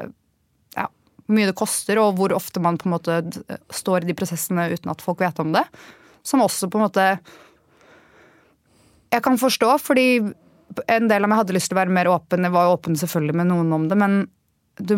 [0.77, 3.19] ja, hvor mye det koster, og hvor ofte man på en måte
[3.75, 5.65] står i de prosessene uten at folk vet om det.
[6.25, 7.09] Som også på en måte
[9.13, 10.07] Jeg kan forstå, fordi
[10.91, 12.47] en del av meg hadde lyst til å være mer åpen.
[12.47, 14.17] Jeg var jo åpen selvfølgelig med noen om det, men,
[14.79, 14.97] du,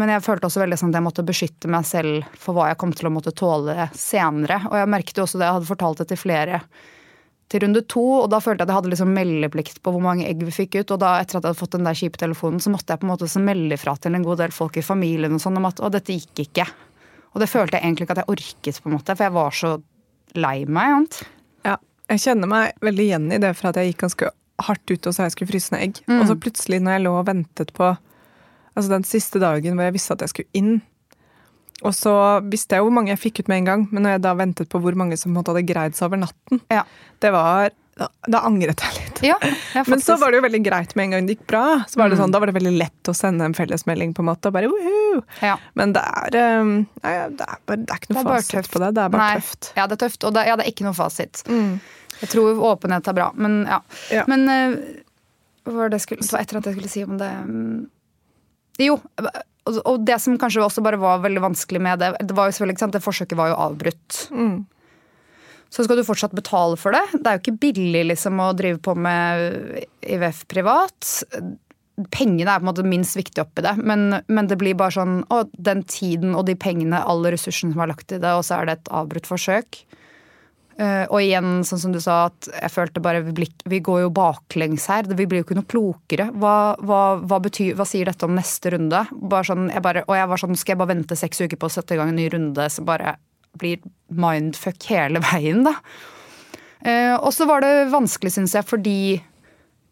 [0.00, 2.80] men jeg følte også veldig sånn at jeg måtte beskytte meg selv for hva jeg
[2.80, 4.62] kom til å måtte tåle senere.
[4.70, 6.62] Og jeg merket jo også det, jeg hadde fortalt det til flere
[7.50, 10.26] til runde to, og da følte jeg at jeg hadde liksom meldeplikt på hvor mange
[10.28, 10.92] egg vi fikk ut.
[10.94, 13.08] Og da etter at jeg hadde fått den der kjipe telefonen, så måtte jeg på
[13.08, 15.66] en måte også melde fra til en god del folk i familien og sånn om
[15.66, 16.66] at å, dette gikk ikke.
[17.34, 19.56] Og det følte jeg egentlig ikke at jeg orket, på en måte, for jeg var
[19.56, 19.72] så
[20.38, 20.94] lei meg.
[20.94, 21.18] Annet.
[21.66, 21.74] Ja,
[22.12, 25.16] jeg kjenner meg veldig igjen i det for at jeg gikk ganske hardt ut og
[25.16, 26.00] sa jeg skulle fryse ned egg.
[26.20, 29.96] Og så plutselig når jeg lå og ventet på altså den siste dagen hvor jeg
[29.96, 30.74] visste at jeg skulle inn,
[31.82, 32.14] og så
[32.50, 34.68] visste jeg hvor mange jeg fikk ut med en gang, men når jeg da ventet
[34.72, 36.82] på hvor mange som hadde greid seg over natten, Ja.
[37.24, 39.18] det var da, da angret jeg litt.
[39.28, 39.34] Ja,
[39.74, 41.64] ja, Men så var det jo veldig greit med en gang det gikk bra.
[41.90, 44.28] Så var det sånn, Da var det veldig lett å sende en fellesmelding, på en
[44.30, 44.48] måte.
[44.48, 45.58] Og bare, «Woohoo!» Ja.
[45.76, 46.70] Men det er, um,
[47.04, 48.72] nei, det, er bare, det er ikke noe Det fasit tøft.
[48.72, 48.90] på det.
[48.96, 49.42] Det er bare Nei.
[49.42, 49.68] tøft.
[49.76, 51.42] Ja, det er tøft, og det, det er ikke noe fasit.
[51.50, 53.82] Jeg tror åpenhet er bra, men ja.
[54.32, 57.30] Men uh, var det, skulle, det var et eller annet jeg skulle si om det
[57.44, 57.80] mm.
[58.80, 58.94] Jo,
[59.68, 62.82] og det som kanskje også bare var veldig vanskelig med det, det var jo selvfølgelig
[62.82, 64.20] sant, det forsøket var jo avbrutt.
[65.70, 67.02] Så skal du fortsatt betale for det.
[67.14, 71.12] Det er jo ikke billig liksom å drive på med IVF privat.
[72.10, 75.20] Pengene er på en måte minst viktig oppi det, men, men det blir bare sånn
[75.30, 78.58] å, den tiden og de pengene, alle ressursene som er lagt i det, og så
[78.58, 79.82] er det et avbrutt forsøk.
[80.80, 84.86] Eh, og igjen, sånn som du sa, at jeg følte bare vi, går jo baklengs
[84.88, 85.08] her.
[85.08, 86.30] Vi blir jo ikke noe klokere.
[86.40, 89.02] Hva, hva, hva, betyr, hva sier dette om neste runde?
[89.12, 91.68] Bare sånn, jeg bare, og jeg var sånn, skal jeg bare vente seks uker på
[91.68, 93.18] å sette i gang en ny runde, så bare
[93.60, 95.76] blir mindfuck hele veien, da.
[96.80, 98.98] Eh, og så var det vanskelig, syns jeg, fordi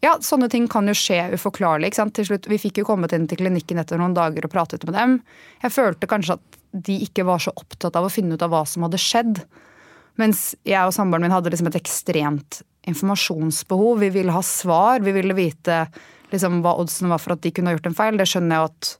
[0.01, 1.91] ja, sånne ting kan jo skje uforklarlig.
[1.91, 2.17] ikke sant?
[2.17, 4.95] Til slutt, Vi fikk jo kommet inn til klinikken etter noen dager og pratet med
[4.95, 5.17] dem.
[5.61, 8.63] Jeg følte kanskje at de ikke var så opptatt av å finne ut av hva
[8.65, 9.43] som hadde skjedd.
[10.19, 13.99] Mens jeg og samboeren min hadde liksom et ekstremt informasjonsbehov.
[14.03, 15.03] Vi ville ha svar.
[15.05, 15.83] Vi ville vite
[16.33, 18.19] liksom, hva oddsene var for at de kunne ha gjort en feil.
[18.19, 18.95] Det skjønner jeg at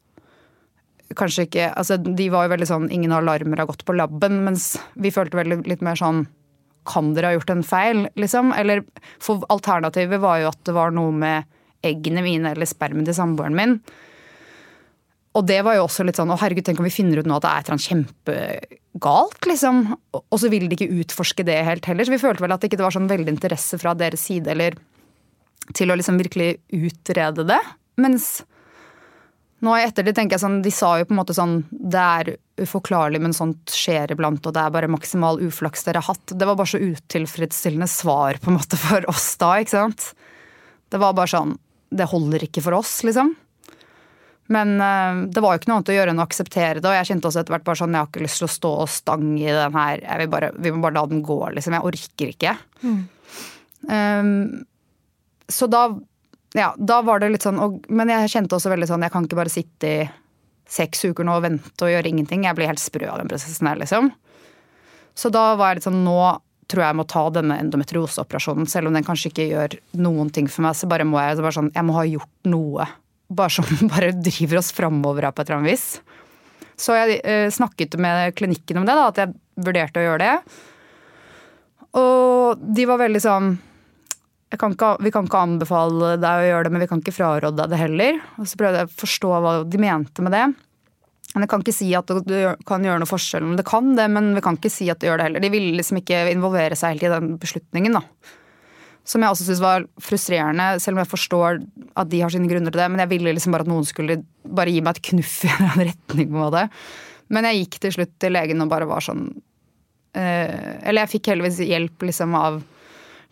[1.17, 4.75] kanskje ikke altså De var jo veldig sånn ingen alarmer har gått på laben, mens
[4.93, 6.27] vi følte veldig litt mer sånn
[6.89, 8.53] kan dere ha gjort en feil, liksom?
[8.58, 8.84] Eller
[9.21, 11.49] for alternativet var jo at det var noe med
[11.86, 13.75] eggene mine eller spermen til samboeren min.
[15.37, 17.37] Og det var jo også litt sånn å herregud, tenk om vi finner ut nå
[17.37, 19.81] at det er et eller annet kjempegalt, liksom.
[20.19, 22.07] Og så ville de ikke utforske det helt heller.
[22.07, 24.79] Så vi følte vel at det ikke var sånn veldig interesse fra deres side eller
[25.77, 27.59] til å liksom virkelig utrede det.
[28.01, 28.39] Mens
[29.59, 32.29] nå i ettertid tenker jeg sånn, de sa jo på en måte sånn Det er
[32.63, 36.31] uforklarlig, men sånt skjer iblant, og det er bare maksimal uflaks dere har hatt.
[36.33, 40.09] Det var bare så utilfredsstillende svar på en måte for oss da, ikke sant.
[40.89, 41.57] Det var bare sånn
[41.89, 43.33] Det holder ikke for oss, liksom.
[44.49, 46.97] Men eh, det var jo ikke noe annet å gjøre enn å akseptere det, og
[46.97, 48.91] jeg kjente også etter hvert bare sånn Jeg har ikke lyst til å stå og
[48.91, 50.25] stange i den her.
[50.33, 51.77] Bare, vi må bare la den gå, liksom.
[51.77, 52.55] Jeg orker ikke.
[53.89, 54.33] Um,
[55.49, 55.83] så da
[56.57, 59.25] ja, da var det litt sånn og, Men jeg kjente også veldig sånn Jeg kan
[59.27, 59.99] ikke bare sitte i
[60.69, 62.43] seks uker nå og vente og gjøre ingenting.
[62.45, 64.12] Jeg blir helt sprø av den prosessen her, liksom.
[65.17, 66.19] Så da var jeg litt sånn Nå
[66.69, 68.67] tror jeg jeg må ta denne endometrioseoperasjonen.
[68.69, 71.45] Selv om den kanskje ikke gjør noen ting for meg, så bare må jeg så
[71.45, 72.85] bare sånn Jeg må ha gjort noe.
[73.30, 75.88] Bare som bare driver oss framover her på et eller annet vis.
[76.80, 80.60] Så jeg eh, snakket med klinikken om det, da, at jeg vurderte å gjøre det.
[82.00, 83.58] Og de var veldig sånn
[84.58, 87.58] kan ikke, Vi kan ikke anbefale deg å gjøre det, men vi kan ikke fraråde
[87.60, 88.15] deg det heller.
[88.42, 90.48] Og så prøvde jeg å forstå hva de mente med det.
[91.36, 92.34] Men jeg kan ikke si at du
[92.65, 93.52] kan gjøre noe forskjell.
[93.60, 95.44] Det kan det, men vi kan ikke si at du gjør det heller.
[95.44, 98.02] De ville liksom ikke involvere seg helt i den beslutningen, da.
[99.08, 101.62] Som jeg også syns var frustrerende, selv om jeg forstår
[101.97, 102.89] at de har sine grunner til det.
[102.93, 105.85] Men jeg ville liksom bare at noen skulle bare gi meg et knuff i en
[105.91, 106.27] retning.
[106.29, 106.65] på en måte.
[107.33, 109.27] Men jeg gikk til slutt til legen og bare var sånn
[110.17, 112.62] eh, Eller jeg fikk heldigvis hjelp liksom av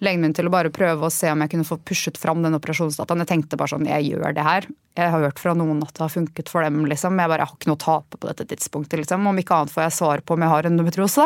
[0.06, 2.54] legen min til å bare prøve å se om jeg kunne få pushet fram den
[2.58, 3.24] operasjonsdataen.
[3.24, 4.68] Jeg tenkte bare sånn, jeg gjør det her.
[4.98, 7.18] Jeg har hørt fra noen at det har funket for dem, liksom.
[7.18, 9.26] Jeg bare jeg har ikke noe å tape på dette tidspunktet, liksom.
[9.30, 11.26] Om ikke annet får jeg svar på om jeg har endometriose.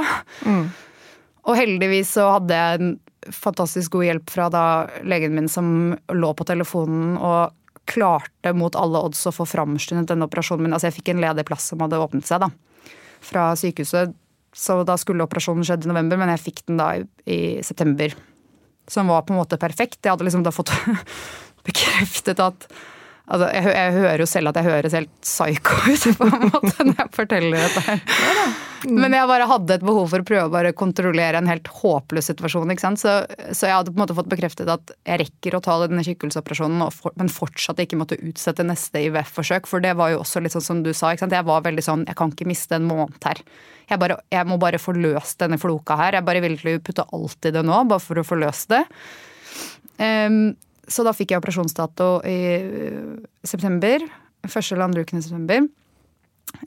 [1.41, 2.93] Og heldigvis så hadde jeg
[3.29, 4.65] fantastisk god hjelp fra da
[5.05, 7.53] legen min som lå på telefonen og
[7.89, 10.75] klarte mot alle odds å få framskyndet denne operasjonen min.
[10.75, 12.51] Altså jeg fikk en ledig plass som hadde åpnet seg, da.
[13.21, 14.15] Fra sykehuset.
[14.55, 18.13] Så da skulle operasjonen skjedd i november, men jeg fikk den da i, i september.
[18.91, 20.01] Som var på en måte perfekt.
[20.03, 20.73] Jeg hadde liksom da fått
[21.67, 22.67] bekreftet at
[23.29, 26.85] Altså, jeg, jeg hører jo selv at jeg høres helt psycho ut på en måte
[26.87, 28.03] når jeg forteller dette her.
[28.89, 32.31] Men jeg bare hadde et behov for å prøve å bare kontrollere en helt håpløs
[32.31, 32.73] situasjon.
[32.73, 33.01] ikke sant?
[33.03, 33.13] Så,
[33.53, 36.81] så jeg hadde på en måte fått bekreftet at jeg rekker å ta denne kikkelseoperasjonen,
[36.95, 39.69] for, men fortsatt ikke måtte utsette neste IVF-forsøk.
[39.69, 41.13] For det var jo også litt sånn som du sa.
[41.13, 41.37] ikke sant?
[41.37, 43.43] Jeg var veldig sånn jeg kan ikke miste en måned her.
[43.91, 46.17] Jeg, bare, jeg må bare få løst denne floka her.
[46.17, 48.81] Jeg bare vil putte alt i det nå, bare for å få løst det.
[50.01, 50.55] Ehm,
[50.91, 53.13] så da fikk jeg operasjonsdato i øh,
[53.47, 54.03] september.
[54.47, 55.69] Første eller andre uken i september.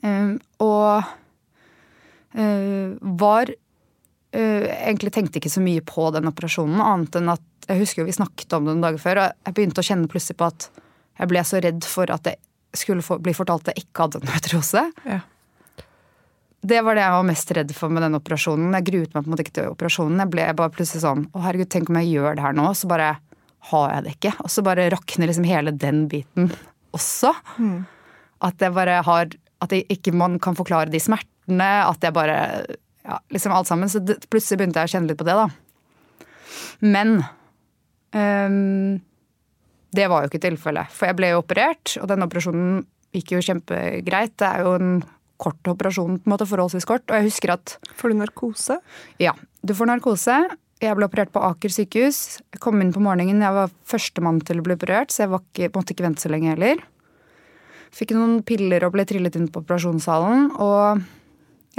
[0.01, 1.03] Um, og
[2.33, 7.81] uh, var uh, Egentlig tenkte ikke så mye på den operasjonen, annet enn at jeg
[7.83, 10.39] husker jo vi snakket om det noen dager før, og jeg begynte å kjenne plutselig
[10.39, 10.67] på at
[11.19, 12.41] jeg ble så redd for at jeg
[12.75, 14.83] skulle få, bli fortalt at jeg ikke hadde endometriose.
[15.07, 15.21] Ja.
[16.65, 18.73] Det var det jeg var mest redd for med den operasjonen.
[18.73, 20.21] Jeg gruet meg på en måte ikke til operasjonen.
[20.23, 22.89] Jeg ble bare plutselig sånn Å, herregud, tenk om jeg gjør det her nå, så
[22.89, 23.11] bare
[23.71, 24.33] har jeg det ikke.
[24.45, 26.51] Og så bare rakner liksom hele den biten
[26.95, 27.31] også.
[28.45, 29.31] At jeg bare har
[29.63, 31.69] At jeg ikke man kan forklare de smertene.
[31.87, 32.65] At jeg bare
[33.05, 33.89] Ja, liksom alt sammen.
[33.89, 35.47] Så det, plutselig begynte jeg å kjenne litt på det, da.
[36.81, 37.19] Men
[38.13, 39.01] um,
[39.95, 40.89] det var jo ikke tilfellet.
[40.89, 42.79] For jeg ble jo operert, og den operasjonen
[43.15, 44.33] gikk jo kjempegreit.
[44.41, 44.95] Det er jo en
[45.37, 47.05] kort operasjon, på en måte forholdsvis kort.
[47.11, 48.79] Og jeg husker at Får du narkose?
[49.21, 50.39] ja, du får narkose.
[50.83, 52.41] Jeg ble operert på Aker sykehus.
[52.51, 53.39] Jeg kom inn på morgenen.
[53.39, 56.51] Jeg var førstemann til å bli operert, så jeg ikke, måtte ikke vente så lenge
[56.51, 56.81] heller.
[57.95, 60.49] Fikk noen piller og ble trillet inn på operasjonssalen.
[60.59, 60.99] Og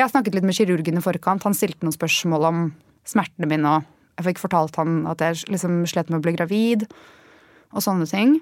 [0.01, 1.44] jeg snakket litt med kirurgen i forkant.
[1.44, 2.64] Han stilte noen spørsmål om
[3.09, 3.76] smertene mine.
[3.76, 6.88] Og jeg fikk fortalt han at jeg liksom slet med å bli gravid
[7.76, 8.38] og sånne ting.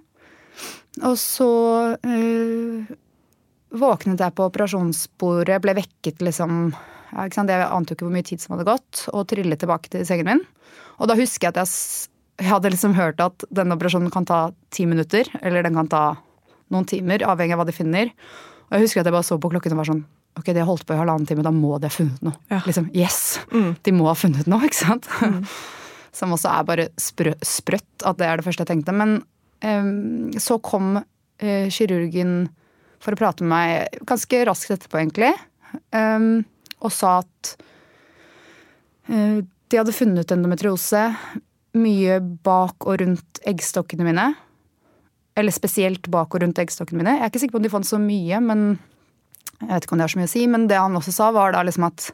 [1.03, 1.51] Og så
[1.99, 2.95] øh,
[3.75, 6.69] våknet jeg på operasjonsbordet, ble vekket liksom?
[7.15, 7.33] Jeg
[7.69, 10.43] ante jo ikke hvor mye tid som hadde gått, og trillet tilbake til sengen min.
[10.99, 12.11] Og da husker jeg at jeg,
[12.43, 14.41] jeg hadde liksom hørt at denne operasjonen kan ta
[14.75, 16.05] ti minutter, eller den kan ta
[16.75, 18.11] noen timer, avhengig av hva de finner.
[18.69, 20.05] Og jeg husker at jeg bare så på klokken og var sånn
[20.35, 22.35] Ok, de har holdt på i halvannen time, da må de ha funnet noe.
[22.51, 22.59] Ja.
[22.67, 23.39] Liksom, Yes!
[23.87, 25.07] De må ha funnet noe, ikke sant?
[26.19, 28.95] Som også er bare sprø, sprøtt at det er det første jeg tenkte.
[28.99, 29.21] Men
[29.63, 32.49] em, så kom eh, kirurgen
[32.99, 35.31] for å prate med meg ganske raskt etterpå, egentlig.
[35.95, 36.43] em,
[36.85, 37.55] og sa at
[39.09, 41.09] eh, de hadde funnet endometriose
[41.75, 44.29] mye bak og rundt eggstokkene mine.
[45.35, 47.17] Eller spesielt bak og rundt eggstokkene mine.
[47.17, 48.67] Jeg er ikke sikker på om de fant så mye, men
[49.59, 50.45] jeg vet ikke om det har så mye å si.
[50.51, 52.07] Men det han også sa, var da liksom at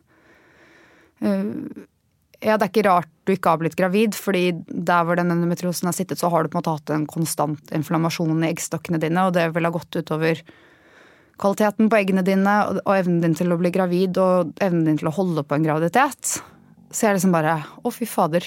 [1.26, 1.44] eh,
[2.40, 5.90] ja, det er ikke rart du ikke har blitt gravid, fordi der hvor den endometriosen
[5.90, 9.26] har sittet, så har du på en måte hatt en konstant inflammasjon i eggstokkene dine,
[9.28, 10.40] og det vil ha gått utover
[11.40, 15.08] kvaliteten på eggene dine og, evnen din til å bli gravid og evnen din til
[15.10, 16.36] å holde på en graviditet.
[16.90, 18.44] Så jeg liksom bare Å, fy fader.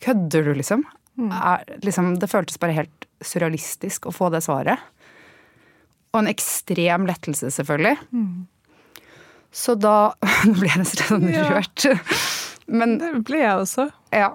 [0.00, 0.84] Kødder du, liksom?
[1.18, 2.14] Er, liksom?
[2.22, 4.78] Det føltes bare helt surrealistisk å få det svaret.
[6.14, 7.96] Og en ekstrem lettelse, selvfølgelig.
[9.52, 10.12] Så da
[10.46, 11.44] Nå ble jeg nesten sånn Ja.
[11.50, 11.84] rørt.
[12.68, 13.88] Men Det ble jeg også.
[14.14, 14.30] ja.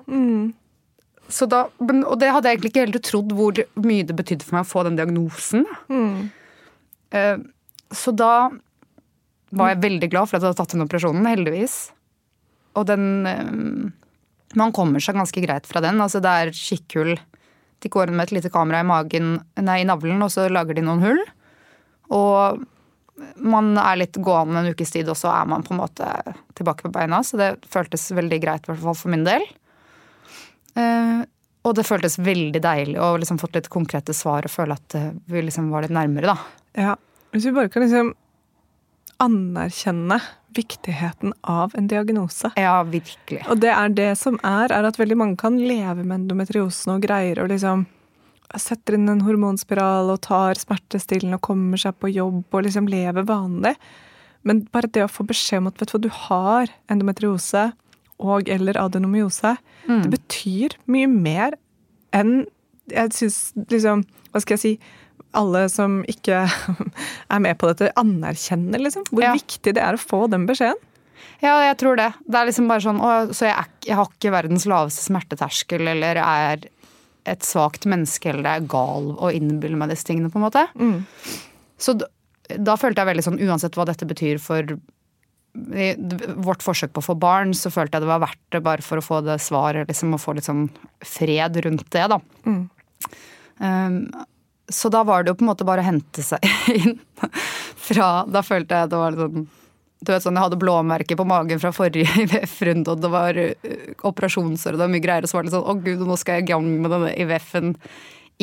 [1.34, 4.44] Så da, men, og det hadde jeg egentlig ikke heller trodd hvor mye det betydde
[4.46, 5.64] for meg å få den diagnosen.
[7.16, 7.38] Eh,
[7.98, 8.34] så da
[9.54, 11.78] var jeg veldig glad for at jeg hadde tatt den operasjonen, heldigvis.
[12.80, 13.54] Og den eh,
[14.58, 16.02] Man kommer seg ganske greit fra den.
[16.02, 17.16] Altså det er kikkhull.
[17.82, 20.78] De går inn med et lite kamera i magen, nei, i navlen, og så lager
[20.78, 21.22] de noen hull.
[22.14, 22.62] Og
[23.42, 26.08] man er litt gående en ukes tid, og så er man på en måte
[26.58, 27.22] tilbake på beina.
[27.26, 29.46] Så det føltes veldig greit, i hvert fall for min del.
[30.78, 31.26] Uh,
[31.64, 35.12] og det føltes veldig deilig å liksom fått litt konkrete svar og føle at eh,
[35.32, 36.64] vi liksom var litt nærmere, da.
[36.76, 36.96] Ja.
[37.34, 38.14] Hvis vi bare kan liksom
[39.24, 40.20] anerkjenne
[40.54, 42.52] viktigheten av en diagnose.
[42.60, 43.42] Ja, virkelig.
[43.50, 47.06] Og det er det som er, er at veldig mange kan leve med endometriosen og
[47.06, 47.88] greier og liksom
[48.60, 53.26] setter inn en hormonspiral og tar smertestillende og kommer seg på jobb og liksom lever
[53.26, 53.74] vanlig.
[54.46, 57.70] Men bare det å få beskjed om at vet du hva, du har endometriose
[58.24, 59.56] og eller adenomyose,
[59.88, 61.58] det betyr mye mer
[62.14, 62.44] enn
[62.92, 63.38] jeg syns
[63.72, 64.04] liksom
[64.34, 64.72] Hva skal jeg si?
[65.34, 66.44] Alle som ikke
[67.34, 69.34] er med på dette, anerkjenner liksom hvor Ja.
[69.38, 70.80] viktig det er å få den beskjeden.
[71.44, 72.10] Ja, jeg tror det.
[72.24, 75.88] Det er liksom bare sånn å, Så jeg, er, jeg har ikke verdens laveste smerteterskel
[75.92, 76.68] eller er
[77.28, 80.64] et svakt menneske eller er gal og innbiller meg disse tingene, på en måte.
[81.80, 82.08] Så da,
[82.60, 84.76] da følte jeg veldig sånn uansett hva dette betyr for
[85.54, 85.88] i
[86.44, 88.98] vårt forsøk på å få barn, så følte jeg det var verdt det bare for
[89.00, 90.64] å få det svaret, liksom, og få litt sånn
[91.06, 92.18] fred rundt det, da.
[93.62, 93.98] Um,
[94.72, 96.44] så da var det jo på en måte bare å hente seg
[96.78, 97.00] inn
[97.84, 99.52] fra Da følte jeg det var litt sånn
[100.04, 103.94] du vet sånn, Jeg hadde blåmerker på magen fra forrige IVF-runde, og det var uh,
[104.10, 105.24] operasjonsår og det var mye greier.
[105.24, 107.72] Og så var det sånn å gud, nå skal jeg i gang med denne IVF-en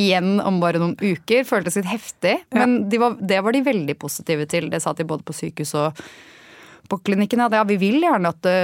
[0.00, 1.44] igjen om bare noen uker.
[1.44, 2.36] Føltes litt heftig.
[2.56, 4.70] Men de var, det var de veldig positive til.
[4.72, 6.00] Det sa de både på sykehus og
[6.90, 7.44] på klinikken.
[7.52, 8.56] Ja, vi vil gjerne at det,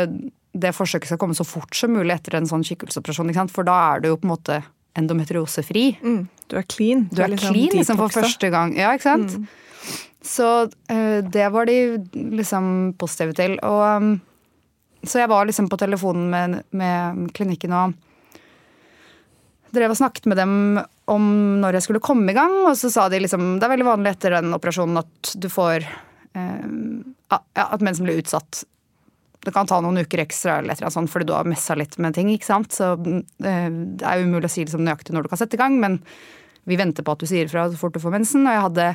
[0.56, 3.28] det forsøket skal komme så fort som mulig etter en sånn kikkelseoperasjon.
[3.30, 3.54] ikke sant?
[3.54, 4.62] For da er det jo på en måte
[4.96, 5.86] endometriosefri.
[6.02, 6.22] Mm.
[6.50, 7.06] Du er clean.
[7.12, 8.74] Du er clean liksom for første gang.
[8.78, 9.36] Ja, ikke sant?
[10.26, 11.76] Så uh, det var de
[12.14, 13.58] liksom positive til.
[13.66, 14.16] Og um,
[15.06, 17.94] så jeg var liksom på telefonen med, med klinikken og
[19.76, 20.54] drev og snakket med dem
[21.12, 21.26] om
[21.62, 24.14] når jeg skulle komme i gang, og så sa de liksom Det er veldig vanlig
[24.14, 26.64] etter den operasjonen at du får eh,
[27.30, 28.64] At mensen blir utsatt
[29.46, 31.76] det kan ta noen uker ekstra eller et eller annet sånt, fordi du har messa
[31.78, 32.32] litt med ting.
[32.32, 32.74] ikke sant?
[32.74, 35.62] Så eh, Det er jo umulig å si liksom nøyaktig når du kan sette i
[35.62, 36.00] gang, men
[36.66, 38.46] vi venter på at du sier fra så fort du får mensen.
[38.46, 38.86] Og jeg hadde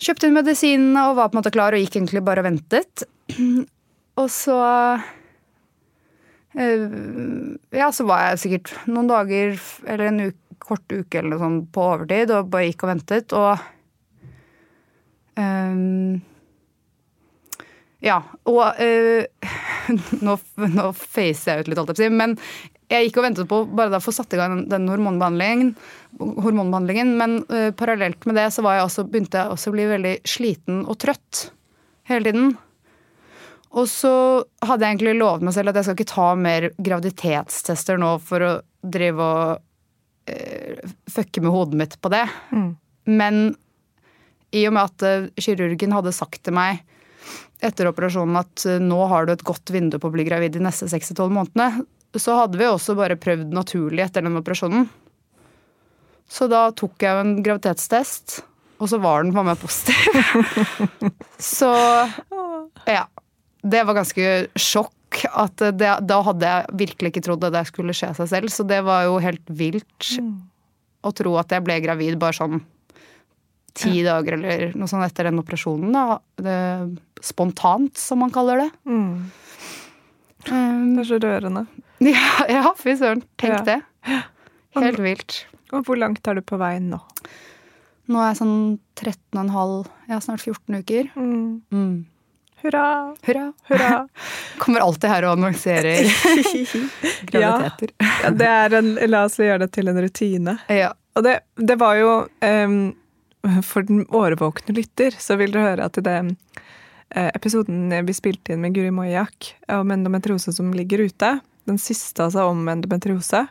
[0.00, 3.04] kjøpt inn medisinene og var på en måte klar og gikk egentlig bare og ventet.
[4.20, 4.56] Og så
[6.56, 6.86] eh,
[7.76, 11.70] Ja, så var jeg sikkert noen dager eller en uke, kort uke eller noe sånt
[11.74, 13.32] på overtid og bare gikk og ventet.
[13.32, 13.54] Og
[15.40, 16.20] ehm,
[18.00, 19.24] ja, og øh,
[20.26, 20.36] nå,
[20.72, 22.36] nå facer jeg ut litt, alt jeg si, men
[22.90, 25.74] jeg gikk og ventet på bare da få satt i gang den, hormonbehandlingen,
[26.18, 29.86] hormonbehandlingen men øh, parallelt med det så var jeg også, begynte jeg også å bli
[29.92, 31.46] veldig sliten og trøtt
[32.10, 32.52] hele tiden.
[33.78, 34.12] Og så
[34.66, 38.42] hadde jeg egentlig lovet meg selv at jeg skal ikke ta mer graviditetstester nå for
[38.42, 42.24] å drive og øh, fucke med hodet mitt på det.
[43.06, 43.52] Men
[44.50, 46.82] i og med at kirurgen hadde sagt til meg
[47.64, 50.64] etter operasjonen at eh, nå har du et godt vindu på å bli gravid de
[50.64, 51.84] neste 6-12 månedene,
[52.18, 54.88] så hadde vi også bare prøvd naturlig etter den operasjonen.
[56.30, 58.40] Så da tok jeg en graviditetstest,
[58.80, 59.98] og så var den på meg positiv.
[61.56, 61.70] så
[62.86, 63.04] ja.
[63.60, 64.94] Det var ganske sjokk.
[65.26, 68.62] At det, da hadde jeg virkelig ikke trodd at det skulle skje seg selv, så
[68.62, 70.06] det var jo helt vilt
[71.02, 72.60] å tro at jeg ble gravid bare sånn
[73.74, 75.90] ti dager eller noe sånt etter den operasjonen.
[75.94, 76.20] Da.
[76.38, 76.56] Det,
[77.24, 78.70] spontant, som man kaller det.
[78.88, 79.30] Mm.
[80.50, 81.66] Um, Det er så rørende.
[82.14, 83.22] ja, ja, fy søren.
[83.40, 83.64] Tenk Ja.
[83.64, 83.80] det.
[84.80, 85.40] Helt vilt.
[85.72, 86.98] Og hvor langt er du på vei nå?
[88.10, 91.10] Nå er jeg sånn 13,5 ja, snart 14 uker.
[91.14, 91.60] Mm.
[91.70, 91.92] Mm.
[92.62, 93.14] Hurra!
[93.24, 93.44] Hurra.
[93.70, 94.00] Hurra!
[94.62, 96.08] Kommer alltid her og annonserer
[97.30, 97.92] graviditeter.
[98.00, 100.56] Ja, det er en, la oss gjøre det til en rutine.
[100.68, 100.90] Ja.
[101.16, 102.10] Og det, det var jo
[102.46, 102.74] um,
[103.66, 106.28] For den årvåkne lytter så vil du høre at i eh,
[107.10, 111.38] episoden vi spilte inn med Guri Mojak om endometriose som ligger ute,
[111.68, 113.44] den siste altså om endometriose,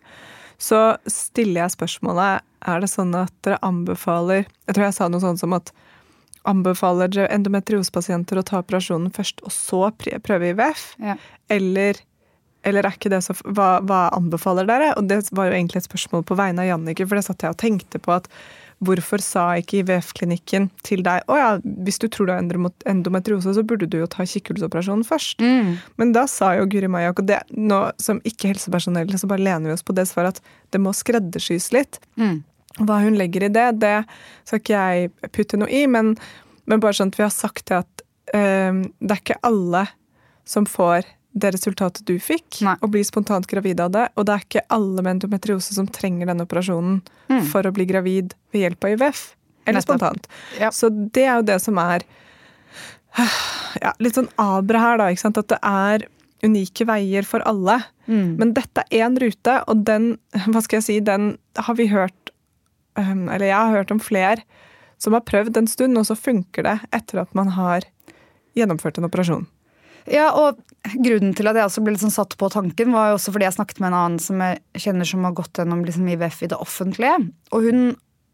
[0.60, 5.24] så stiller jeg spørsmålet er det sånn at dere anbefaler Jeg tror jeg sa noe
[5.24, 5.72] sånt som at
[6.48, 9.82] anbefaler dere endometriosepasienter å ta operasjonen først, og så
[10.24, 10.86] prøve IVF?
[11.04, 11.18] Ja.
[11.52, 12.00] Eller,
[12.68, 14.94] eller er ikke det så hva, hva anbefaler dere?
[14.98, 17.56] Og det var jo egentlig et spørsmål på vegne av Jannicke, for det satt jeg
[17.56, 18.32] og tenkte på at
[18.86, 21.50] hvorfor sa ikke IVF-klinikken til deg å ja,
[21.84, 22.44] hvis du tror du har
[22.88, 25.44] endometriose, så burde du jo ta kikkhullsoperasjonen først.
[25.44, 25.74] Mm.
[26.00, 29.72] Men da sa jo Guri Majak, og det, nå som ikke helsepersonell, så bare lener
[29.72, 32.00] vi oss på det svaret, at det må skreddersys litt.
[32.20, 32.40] Mm.
[32.80, 33.96] Hva hun legger i det, det
[34.48, 36.16] skal ikke jeg putte noe i, men,
[36.70, 38.06] men bare sånn at vi har sagt det at
[38.38, 39.88] eh, det er ikke alle
[40.48, 41.04] som får
[41.34, 42.76] det resultatet du fikk, Nei.
[42.82, 44.08] og blir spontant gravid av det.
[44.18, 47.44] Og det er ikke alle med endometriose som trenger denne operasjonen Mm.
[47.46, 49.36] for å bli gravid ved hjelp av IVF.
[49.68, 50.00] Eller Nettopp.
[50.00, 50.28] spontant.
[50.60, 50.70] Ja.
[50.74, 52.02] Så det er jo det som er
[53.82, 55.10] ja, litt sånn abra her, da.
[55.14, 55.38] ikke sant?
[55.38, 56.08] At det er
[56.46, 57.80] unike veier for alle.
[58.08, 58.38] Mm.
[58.40, 60.18] Men dette er én rute, og den,
[60.48, 62.32] hva skal jeg si, den har vi hørt
[62.98, 64.42] um, Eller jeg har hørt om flere
[65.00, 67.86] som har prøvd en stund, og så funker det etter at man har
[68.58, 69.46] gjennomført en operasjon.
[70.10, 70.60] Ja, og
[71.04, 73.46] grunnen til at jeg også ble litt sånn satt på tanken, var jo også fordi
[73.46, 76.52] jeg snakket med en annen som jeg kjenner som har gått gjennom liksom IVF i
[76.52, 77.16] det offentlige.
[77.54, 77.84] Og hun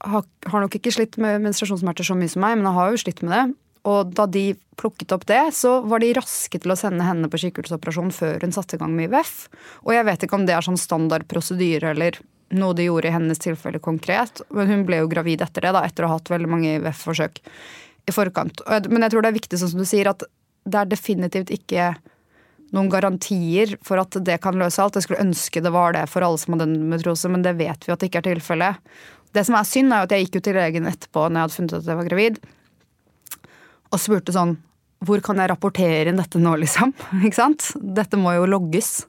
[0.05, 3.01] har, har nok ikke slitt med menstruasjonssmerter så mye som meg, men hun har jo
[3.03, 3.45] slitt med det.
[3.85, 4.45] Og da de
[4.79, 8.55] plukket opp det, så var de raske til å sende henne på sykehusoperasjon før hun
[8.55, 9.35] satte i gang med IVF.
[9.85, 12.17] Og jeg vet ikke om det er sånn standard prosedyre eller
[12.55, 15.83] noe de gjorde i hennes tilfelle konkret, men hun ble jo gravid etter det, da,
[15.85, 17.41] etter å ha hatt veldig mange IVF-forsøk
[18.05, 18.61] i forkant.
[18.89, 20.25] Men jeg tror det er viktig, sånn som du sier, at
[20.65, 21.93] det er definitivt ikke
[22.75, 24.97] noen garantier for at det kan løse alt.
[24.97, 27.93] Jeg skulle ønske det var det for alle som hadde endometriose, men det vet vi
[27.93, 28.93] at det ikke er tilfellet.
[29.35, 31.45] Det som er synd, er jo at jeg gikk jo til legen etterpå når jeg
[31.45, 32.39] hadde funnet ut at jeg var gravid,
[33.93, 34.55] og spurte sånn
[35.05, 36.93] Hvor kan jeg rapportere inn dette nå, liksom?
[37.27, 37.67] Ikke sant?
[37.77, 39.05] Dette må jo logges.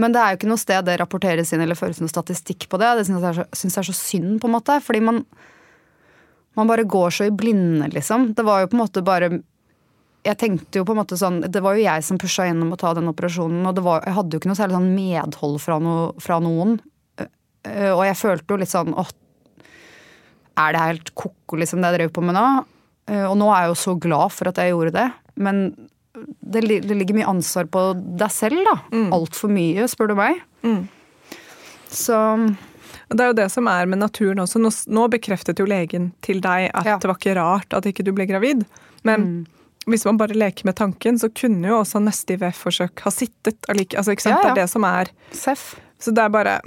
[0.00, 2.78] Men det er jo ikke noe sted det rapporteres inn eller føres noe statistikk på
[2.80, 2.92] det.
[2.96, 4.78] Det syns jeg, jeg er så synd, på en måte.
[4.86, 5.18] Fordi man,
[6.56, 8.30] man bare går så i blinde, liksom.
[8.38, 9.32] Det var jo på en måte bare
[10.26, 12.78] jeg tenkte jo på en måte sånn Det var jo jeg som pusha gjennom å
[12.80, 15.94] ta den operasjonen, og var, jeg hadde jo ikke noe særlig sånn medhold fra, no,
[16.20, 16.76] fra noen.
[17.70, 19.08] Og jeg følte jo litt sånn åh,
[20.60, 22.46] er det helt ko-ko, liksom, det jeg drev på med nå?
[23.30, 25.06] Og nå er jeg jo så glad for at jeg gjorde det,
[25.40, 25.62] men
[26.40, 28.76] det, det ligger mye ansvar på deg selv, da.
[28.92, 29.06] Mm.
[29.16, 30.42] Altfor mye, spør du meg.
[30.66, 30.82] Mm.
[31.90, 32.18] Så
[33.10, 34.60] det er jo det som er med naturen også.
[34.62, 36.98] Nå, nå bekreftet jo legen til deg at ja.
[37.00, 38.66] det var ikke rart at ikke du ble gravid.
[39.06, 39.40] Men mm.
[39.88, 44.12] Hvis man bare leker med tanken, så kunne jo også neste IVF-forsøk ha sittet altså,
[44.12, 44.36] ikke sant?
[44.36, 44.42] Ja, ja.
[44.42, 45.70] Det er det som er Seff.
[46.00, 46.58] Så det er bare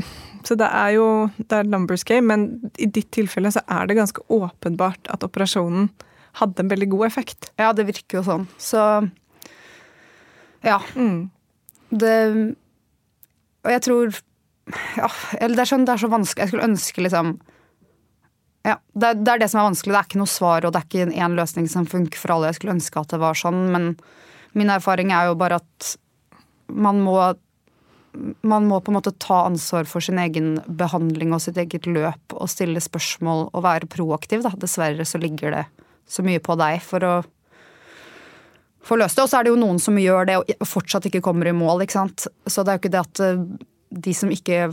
[0.46, 1.06] Så det er jo
[1.38, 5.92] det er numbers game, men i ditt tilfelle så er det ganske åpenbart at operasjonen
[6.42, 7.52] hadde en veldig god effekt.
[7.62, 8.48] Ja, det virker jo sånn.
[8.58, 8.82] Så
[10.66, 10.80] ja.
[10.96, 11.30] Mm.
[11.94, 12.18] Det
[13.64, 14.22] Og jeg tror
[14.98, 15.10] ja,
[15.40, 16.44] eller det er, sånn, det er så vanskelig.
[16.44, 17.34] Jeg skulle ønske liksom
[18.64, 19.94] ja, det, det, er det som er vanskelig.
[19.94, 22.52] Det er ikke noe svar, og det er ikke én løsning som funker for alle.
[22.52, 23.90] Jeg skulle ønske at det var sånn, men
[24.56, 25.96] min erfaring er jo bare at
[26.72, 27.18] man må
[28.46, 32.36] man må på en måte ta ansvar for sin egen behandling og sitt eget løp
[32.36, 34.44] og stille spørsmål og være proaktiv.
[34.46, 34.54] Da.
[34.62, 35.64] Dessverre så ligger det
[36.06, 37.14] så mye på deg for å
[38.86, 39.26] få løst det.
[39.26, 41.86] Og så er det jo noen som gjør det og fortsatt ikke kommer i mål.
[41.86, 42.28] ikke sant?
[42.46, 43.46] Så det er jo ikke det at eh,
[44.06, 44.68] de som ikke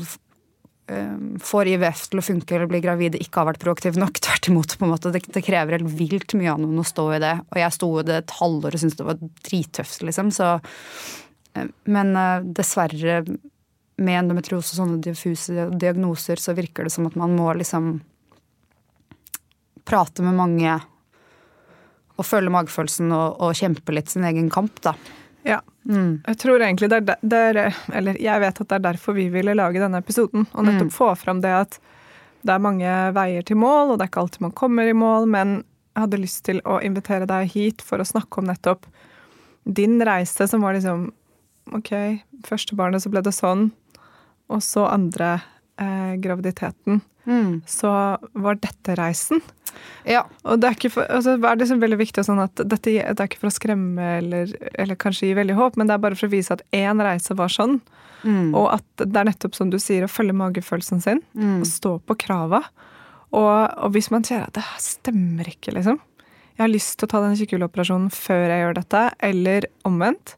[1.41, 4.21] får IVF til å funke eller blir gravid, ikke har vært proaktiv nok.
[4.27, 4.77] Tvert imot.
[4.79, 5.13] på en måte.
[5.15, 7.37] Det, det, krever helt vilt mye av noen å stå i det.
[7.53, 10.35] Og jeg sto i det et halvår og syntes det var drittøft, liksom.
[10.35, 10.53] Så,
[11.55, 13.23] eh, men eh, dessverre,
[14.01, 17.99] med endometriose og sånne diffuse diagnoser, så virker det som at man må liksom
[19.85, 20.79] prate med mange
[22.21, 24.95] og følge magefølelsen og, og kjempe litt sin egen kamp, da.
[25.45, 25.61] Ja.
[25.89, 26.21] Mm.
[26.27, 29.31] Jeg tror egentlig det er, det er, Eller jeg vet at det er derfor vi
[29.33, 30.47] ville lage denne episoden.
[30.53, 30.97] Og nettopp mm.
[30.97, 31.81] få fram det at
[32.41, 35.27] det er mange veier til mål, og det er ikke alltid man kommer i mål,
[35.29, 38.87] men jeg hadde lyst til å invitere deg hit for å snakke om nettopp
[39.69, 41.11] din reise, som var liksom
[41.77, 41.93] Ok,
[42.43, 43.69] første barnet så ble det sånn,
[44.51, 45.37] og så andre
[45.79, 46.97] eh, graviditeten.
[47.29, 47.61] Mm.
[47.69, 47.93] Så
[48.43, 49.39] var dette reisen.
[50.09, 50.25] Ja.
[50.45, 53.29] Og det er, ikke for, altså, er det veldig viktig sånn at dette det er
[53.29, 56.31] ikke for å skremme eller, eller, kanskje gi veldig håp, men det er bare for
[56.31, 57.79] å vise at én reise var sånn.
[58.23, 58.53] Mm.
[58.57, 61.61] Og at det er nettopp som du sier, å følge magefølelsen sin mm.
[61.63, 62.65] og stå på krava.
[63.31, 66.01] Og, og, hvis man ser at det stemmer ikke, liksom
[66.57, 70.35] Jeg har lyst til å ta den kikkhuleoperasjonen før jeg gjør dette, eller omvendt.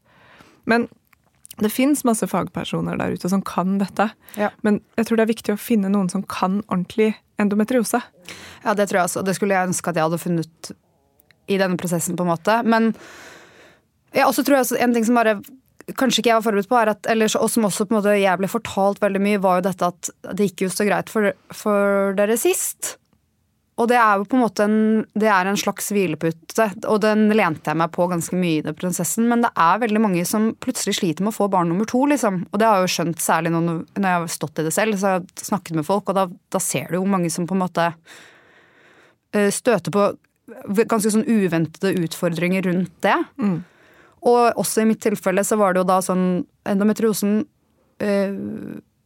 [0.70, 0.86] Men
[1.64, 4.10] det fins masse fagpersoner der ute som kan dette.
[4.38, 4.50] Ja.
[4.66, 8.02] Men jeg tror det er viktig å finne noen som kan ordentlig endometriose.
[8.62, 9.24] Ja, det tror jeg også.
[9.26, 10.72] Det skulle jeg ønske at jeg hadde funnet
[11.50, 12.60] i denne prosessen, på en måte.
[12.62, 12.92] Men
[14.14, 15.40] ja, også tror jeg også en ting som bare
[15.98, 18.16] kanskje ikke jeg var forberedt på, er at, eller, og som også på en måte
[18.20, 21.32] jeg ble fortalt veldig mye, var jo dette at det gikk jo så greit for,
[21.56, 22.96] for dere sist.
[23.80, 24.80] Og det er jo på en måte en,
[25.16, 28.76] det er en slags hvilepute, og den lente jeg meg på ganske mye i den
[28.76, 29.24] prosessen.
[29.30, 32.42] Men det er veldig mange som plutselig sliter med å få barn nummer to, liksom.
[32.50, 34.98] Og det har jeg jo skjønt særlig når, når jeg har stått i det selv,
[35.00, 37.56] så jeg har snakket med folk, og da, da ser du jo mange som på
[37.56, 37.88] en måte
[39.32, 40.10] eh, støter på
[40.76, 43.16] ganske sånn uventede utfordringer rundt det.
[43.40, 43.62] Mm.
[44.28, 46.26] Og også i mitt tilfelle så var det jo da sånn
[46.68, 47.40] endometriosen
[48.04, 48.36] øh,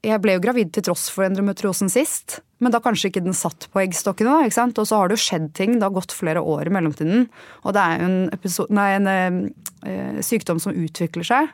[0.07, 3.69] jeg ble jo gravid til tross for endometriosen sist, men da kanskje ikke den satt
[3.73, 4.47] på eggstokkene.
[4.47, 4.79] ikke sant?
[4.81, 7.27] Og så har det jo skjedd ting, det har gått flere år i mellomtiden.
[7.65, 11.53] Og det er jo en, episode, nei, en eh, sykdom som utvikler seg.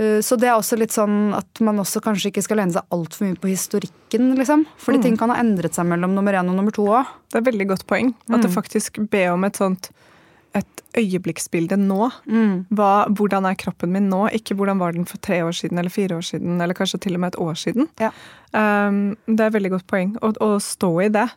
[0.00, 2.94] Uh, så det er også litt sånn at man også kanskje ikke skal lene seg
[2.94, 4.64] altfor mye på historikken, liksom.
[4.80, 5.04] Fordi mm.
[5.04, 7.10] ting kan ha endret seg mellom nummer én og nummer to òg.
[7.28, 8.14] Det er veldig godt poeng.
[8.30, 8.44] At mm.
[8.46, 9.90] det faktisk ber om et sånt
[10.58, 12.08] et øyeblikksbilde nå.
[12.28, 12.64] Mm.
[12.76, 14.26] Hva, hvordan er kroppen min nå?
[14.36, 17.16] Ikke hvordan var den for tre år siden eller fire år siden, eller kanskje til
[17.16, 17.88] og med et år siden.
[18.02, 18.12] Ja.
[18.52, 21.28] Um, det er et veldig godt poeng å, å stå i det.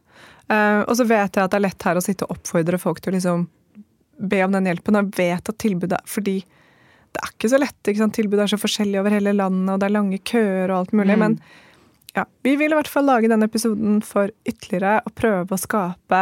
[0.52, 3.00] Uh, og så vet jeg at det er lett her å sitte og oppfordre folk
[3.02, 3.48] til å liksom
[4.20, 5.00] be om den hjelpen.
[5.00, 6.40] Og jeg vet at tilbudet Fordi
[7.16, 7.80] det er ikke så lett.
[7.88, 8.18] ikke sant?
[8.18, 11.16] Tilbudet er så forskjellig over hele landet, og det er lange køer og alt mulig.
[11.16, 11.24] Mm.
[11.24, 11.38] men
[12.16, 16.22] ja, vi vil i hvert fall lage denne episoden for ytterligere å prøve å skape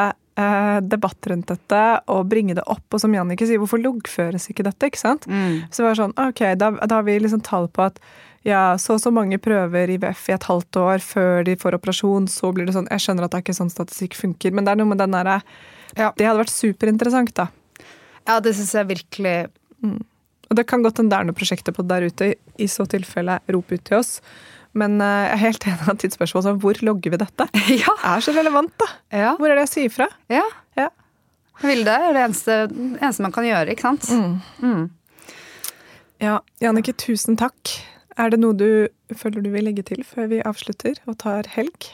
[0.90, 2.86] debatt rundt dette og bringe det opp.
[2.90, 4.90] Og som Jannicke sier, hvorfor loggføres ikke dette?
[4.90, 5.28] ikke sant?
[5.30, 5.66] Mm.
[5.70, 8.02] Så det var sånn, ok, da, da har vi liksom tall på at
[8.44, 12.26] ja, så og så mange prøver IVF i et halvt år før de får operasjon,
[12.28, 14.74] så blir det sånn Jeg skjønner at det er ikke sånn statistikk funker, men det
[14.74, 15.38] er noe med den derre
[15.94, 16.10] ja.
[16.18, 17.48] Det hadde vært superinteressant, da.
[18.26, 19.36] Ja, det syns jeg virkelig.
[19.86, 20.00] Mm.
[20.50, 22.30] Og det kan godt hende det er noen prosjekter på det der ute.
[22.58, 24.16] I så tilfelle, rop ut til oss.
[24.78, 27.48] Men eh, jeg er helt enig i ditt spørsmål om hvor logger vi dette?
[27.84, 27.96] ja.
[28.10, 28.90] Er så relevant, da.
[29.14, 29.32] Ja.
[29.38, 30.10] Hvor er det jeg sier fra?
[30.34, 30.46] ja.
[30.80, 30.90] Ja.
[31.62, 32.56] Vilde er det eneste,
[32.98, 34.08] eneste man kan gjøre, ikke sant?
[34.58, 34.88] Mm.
[36.24, 37.76] Ja, Jannicke, tusen takk.
[38.18, 41.92] Er det noe du føler du vil legge til før vi avslutter og tar helg?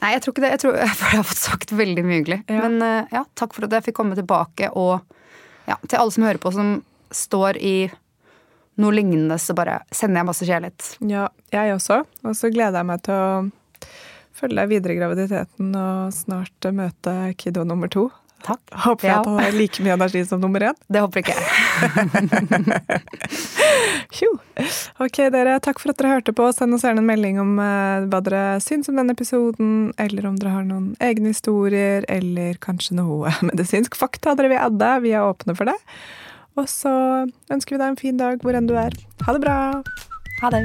[0.00, 0.52] Nei, jeg tror ikke det.
[0.54, 2.40] Jeg, tror, jeg har fått sagt veldig mye hyggelig.
[2.50, 2.62] Ja.
[2.66, 4.70] Men eh, ja, takk for at jeg fikk komme tilbake.
[4.78, 5.00] Og
[5.66, 6.76] ja, til alle som hører på, som
[7.14, 7.76] står i
[8.80, 10.80] noe lignende, så bare sender jeg masse kjærlighet.
[11.10, 11.96] Ja, jeg også.
[12.24, 13.16] Og så gleder jeg meg til å
[14.34, 18.04] følge videre i graviditeten og snart møte kiddo nummer to.
[18.44, 18.60] Takk.
[18.84, 19.20] Håper jeg Ja.
[19.22, 20.74] at han har like mye energi som nummer én.
[20.92, 22.44] Det håper ikke jeg.
[25.00, 25.56] Ok, dere.
[25.64, 26.44] Takk for at dere hørte på.
[26.54, 29.70] Send oss gjerne en melding om eh, hva dere syns om denne episoden,
[30.00, 34.90] eller om dere har noen egne historier, eller kanskje noe medisinsk fakta dere vil adde.
[35.06, 35.78] Vi er åpne for det.
[36.56, 36.92] Og så
[37.50, 38.94] ønsker vi deg en fin dag hvor enn du er.
[39.26, 39.58] Ha det bra!
[40.42, 40.64] Ha det.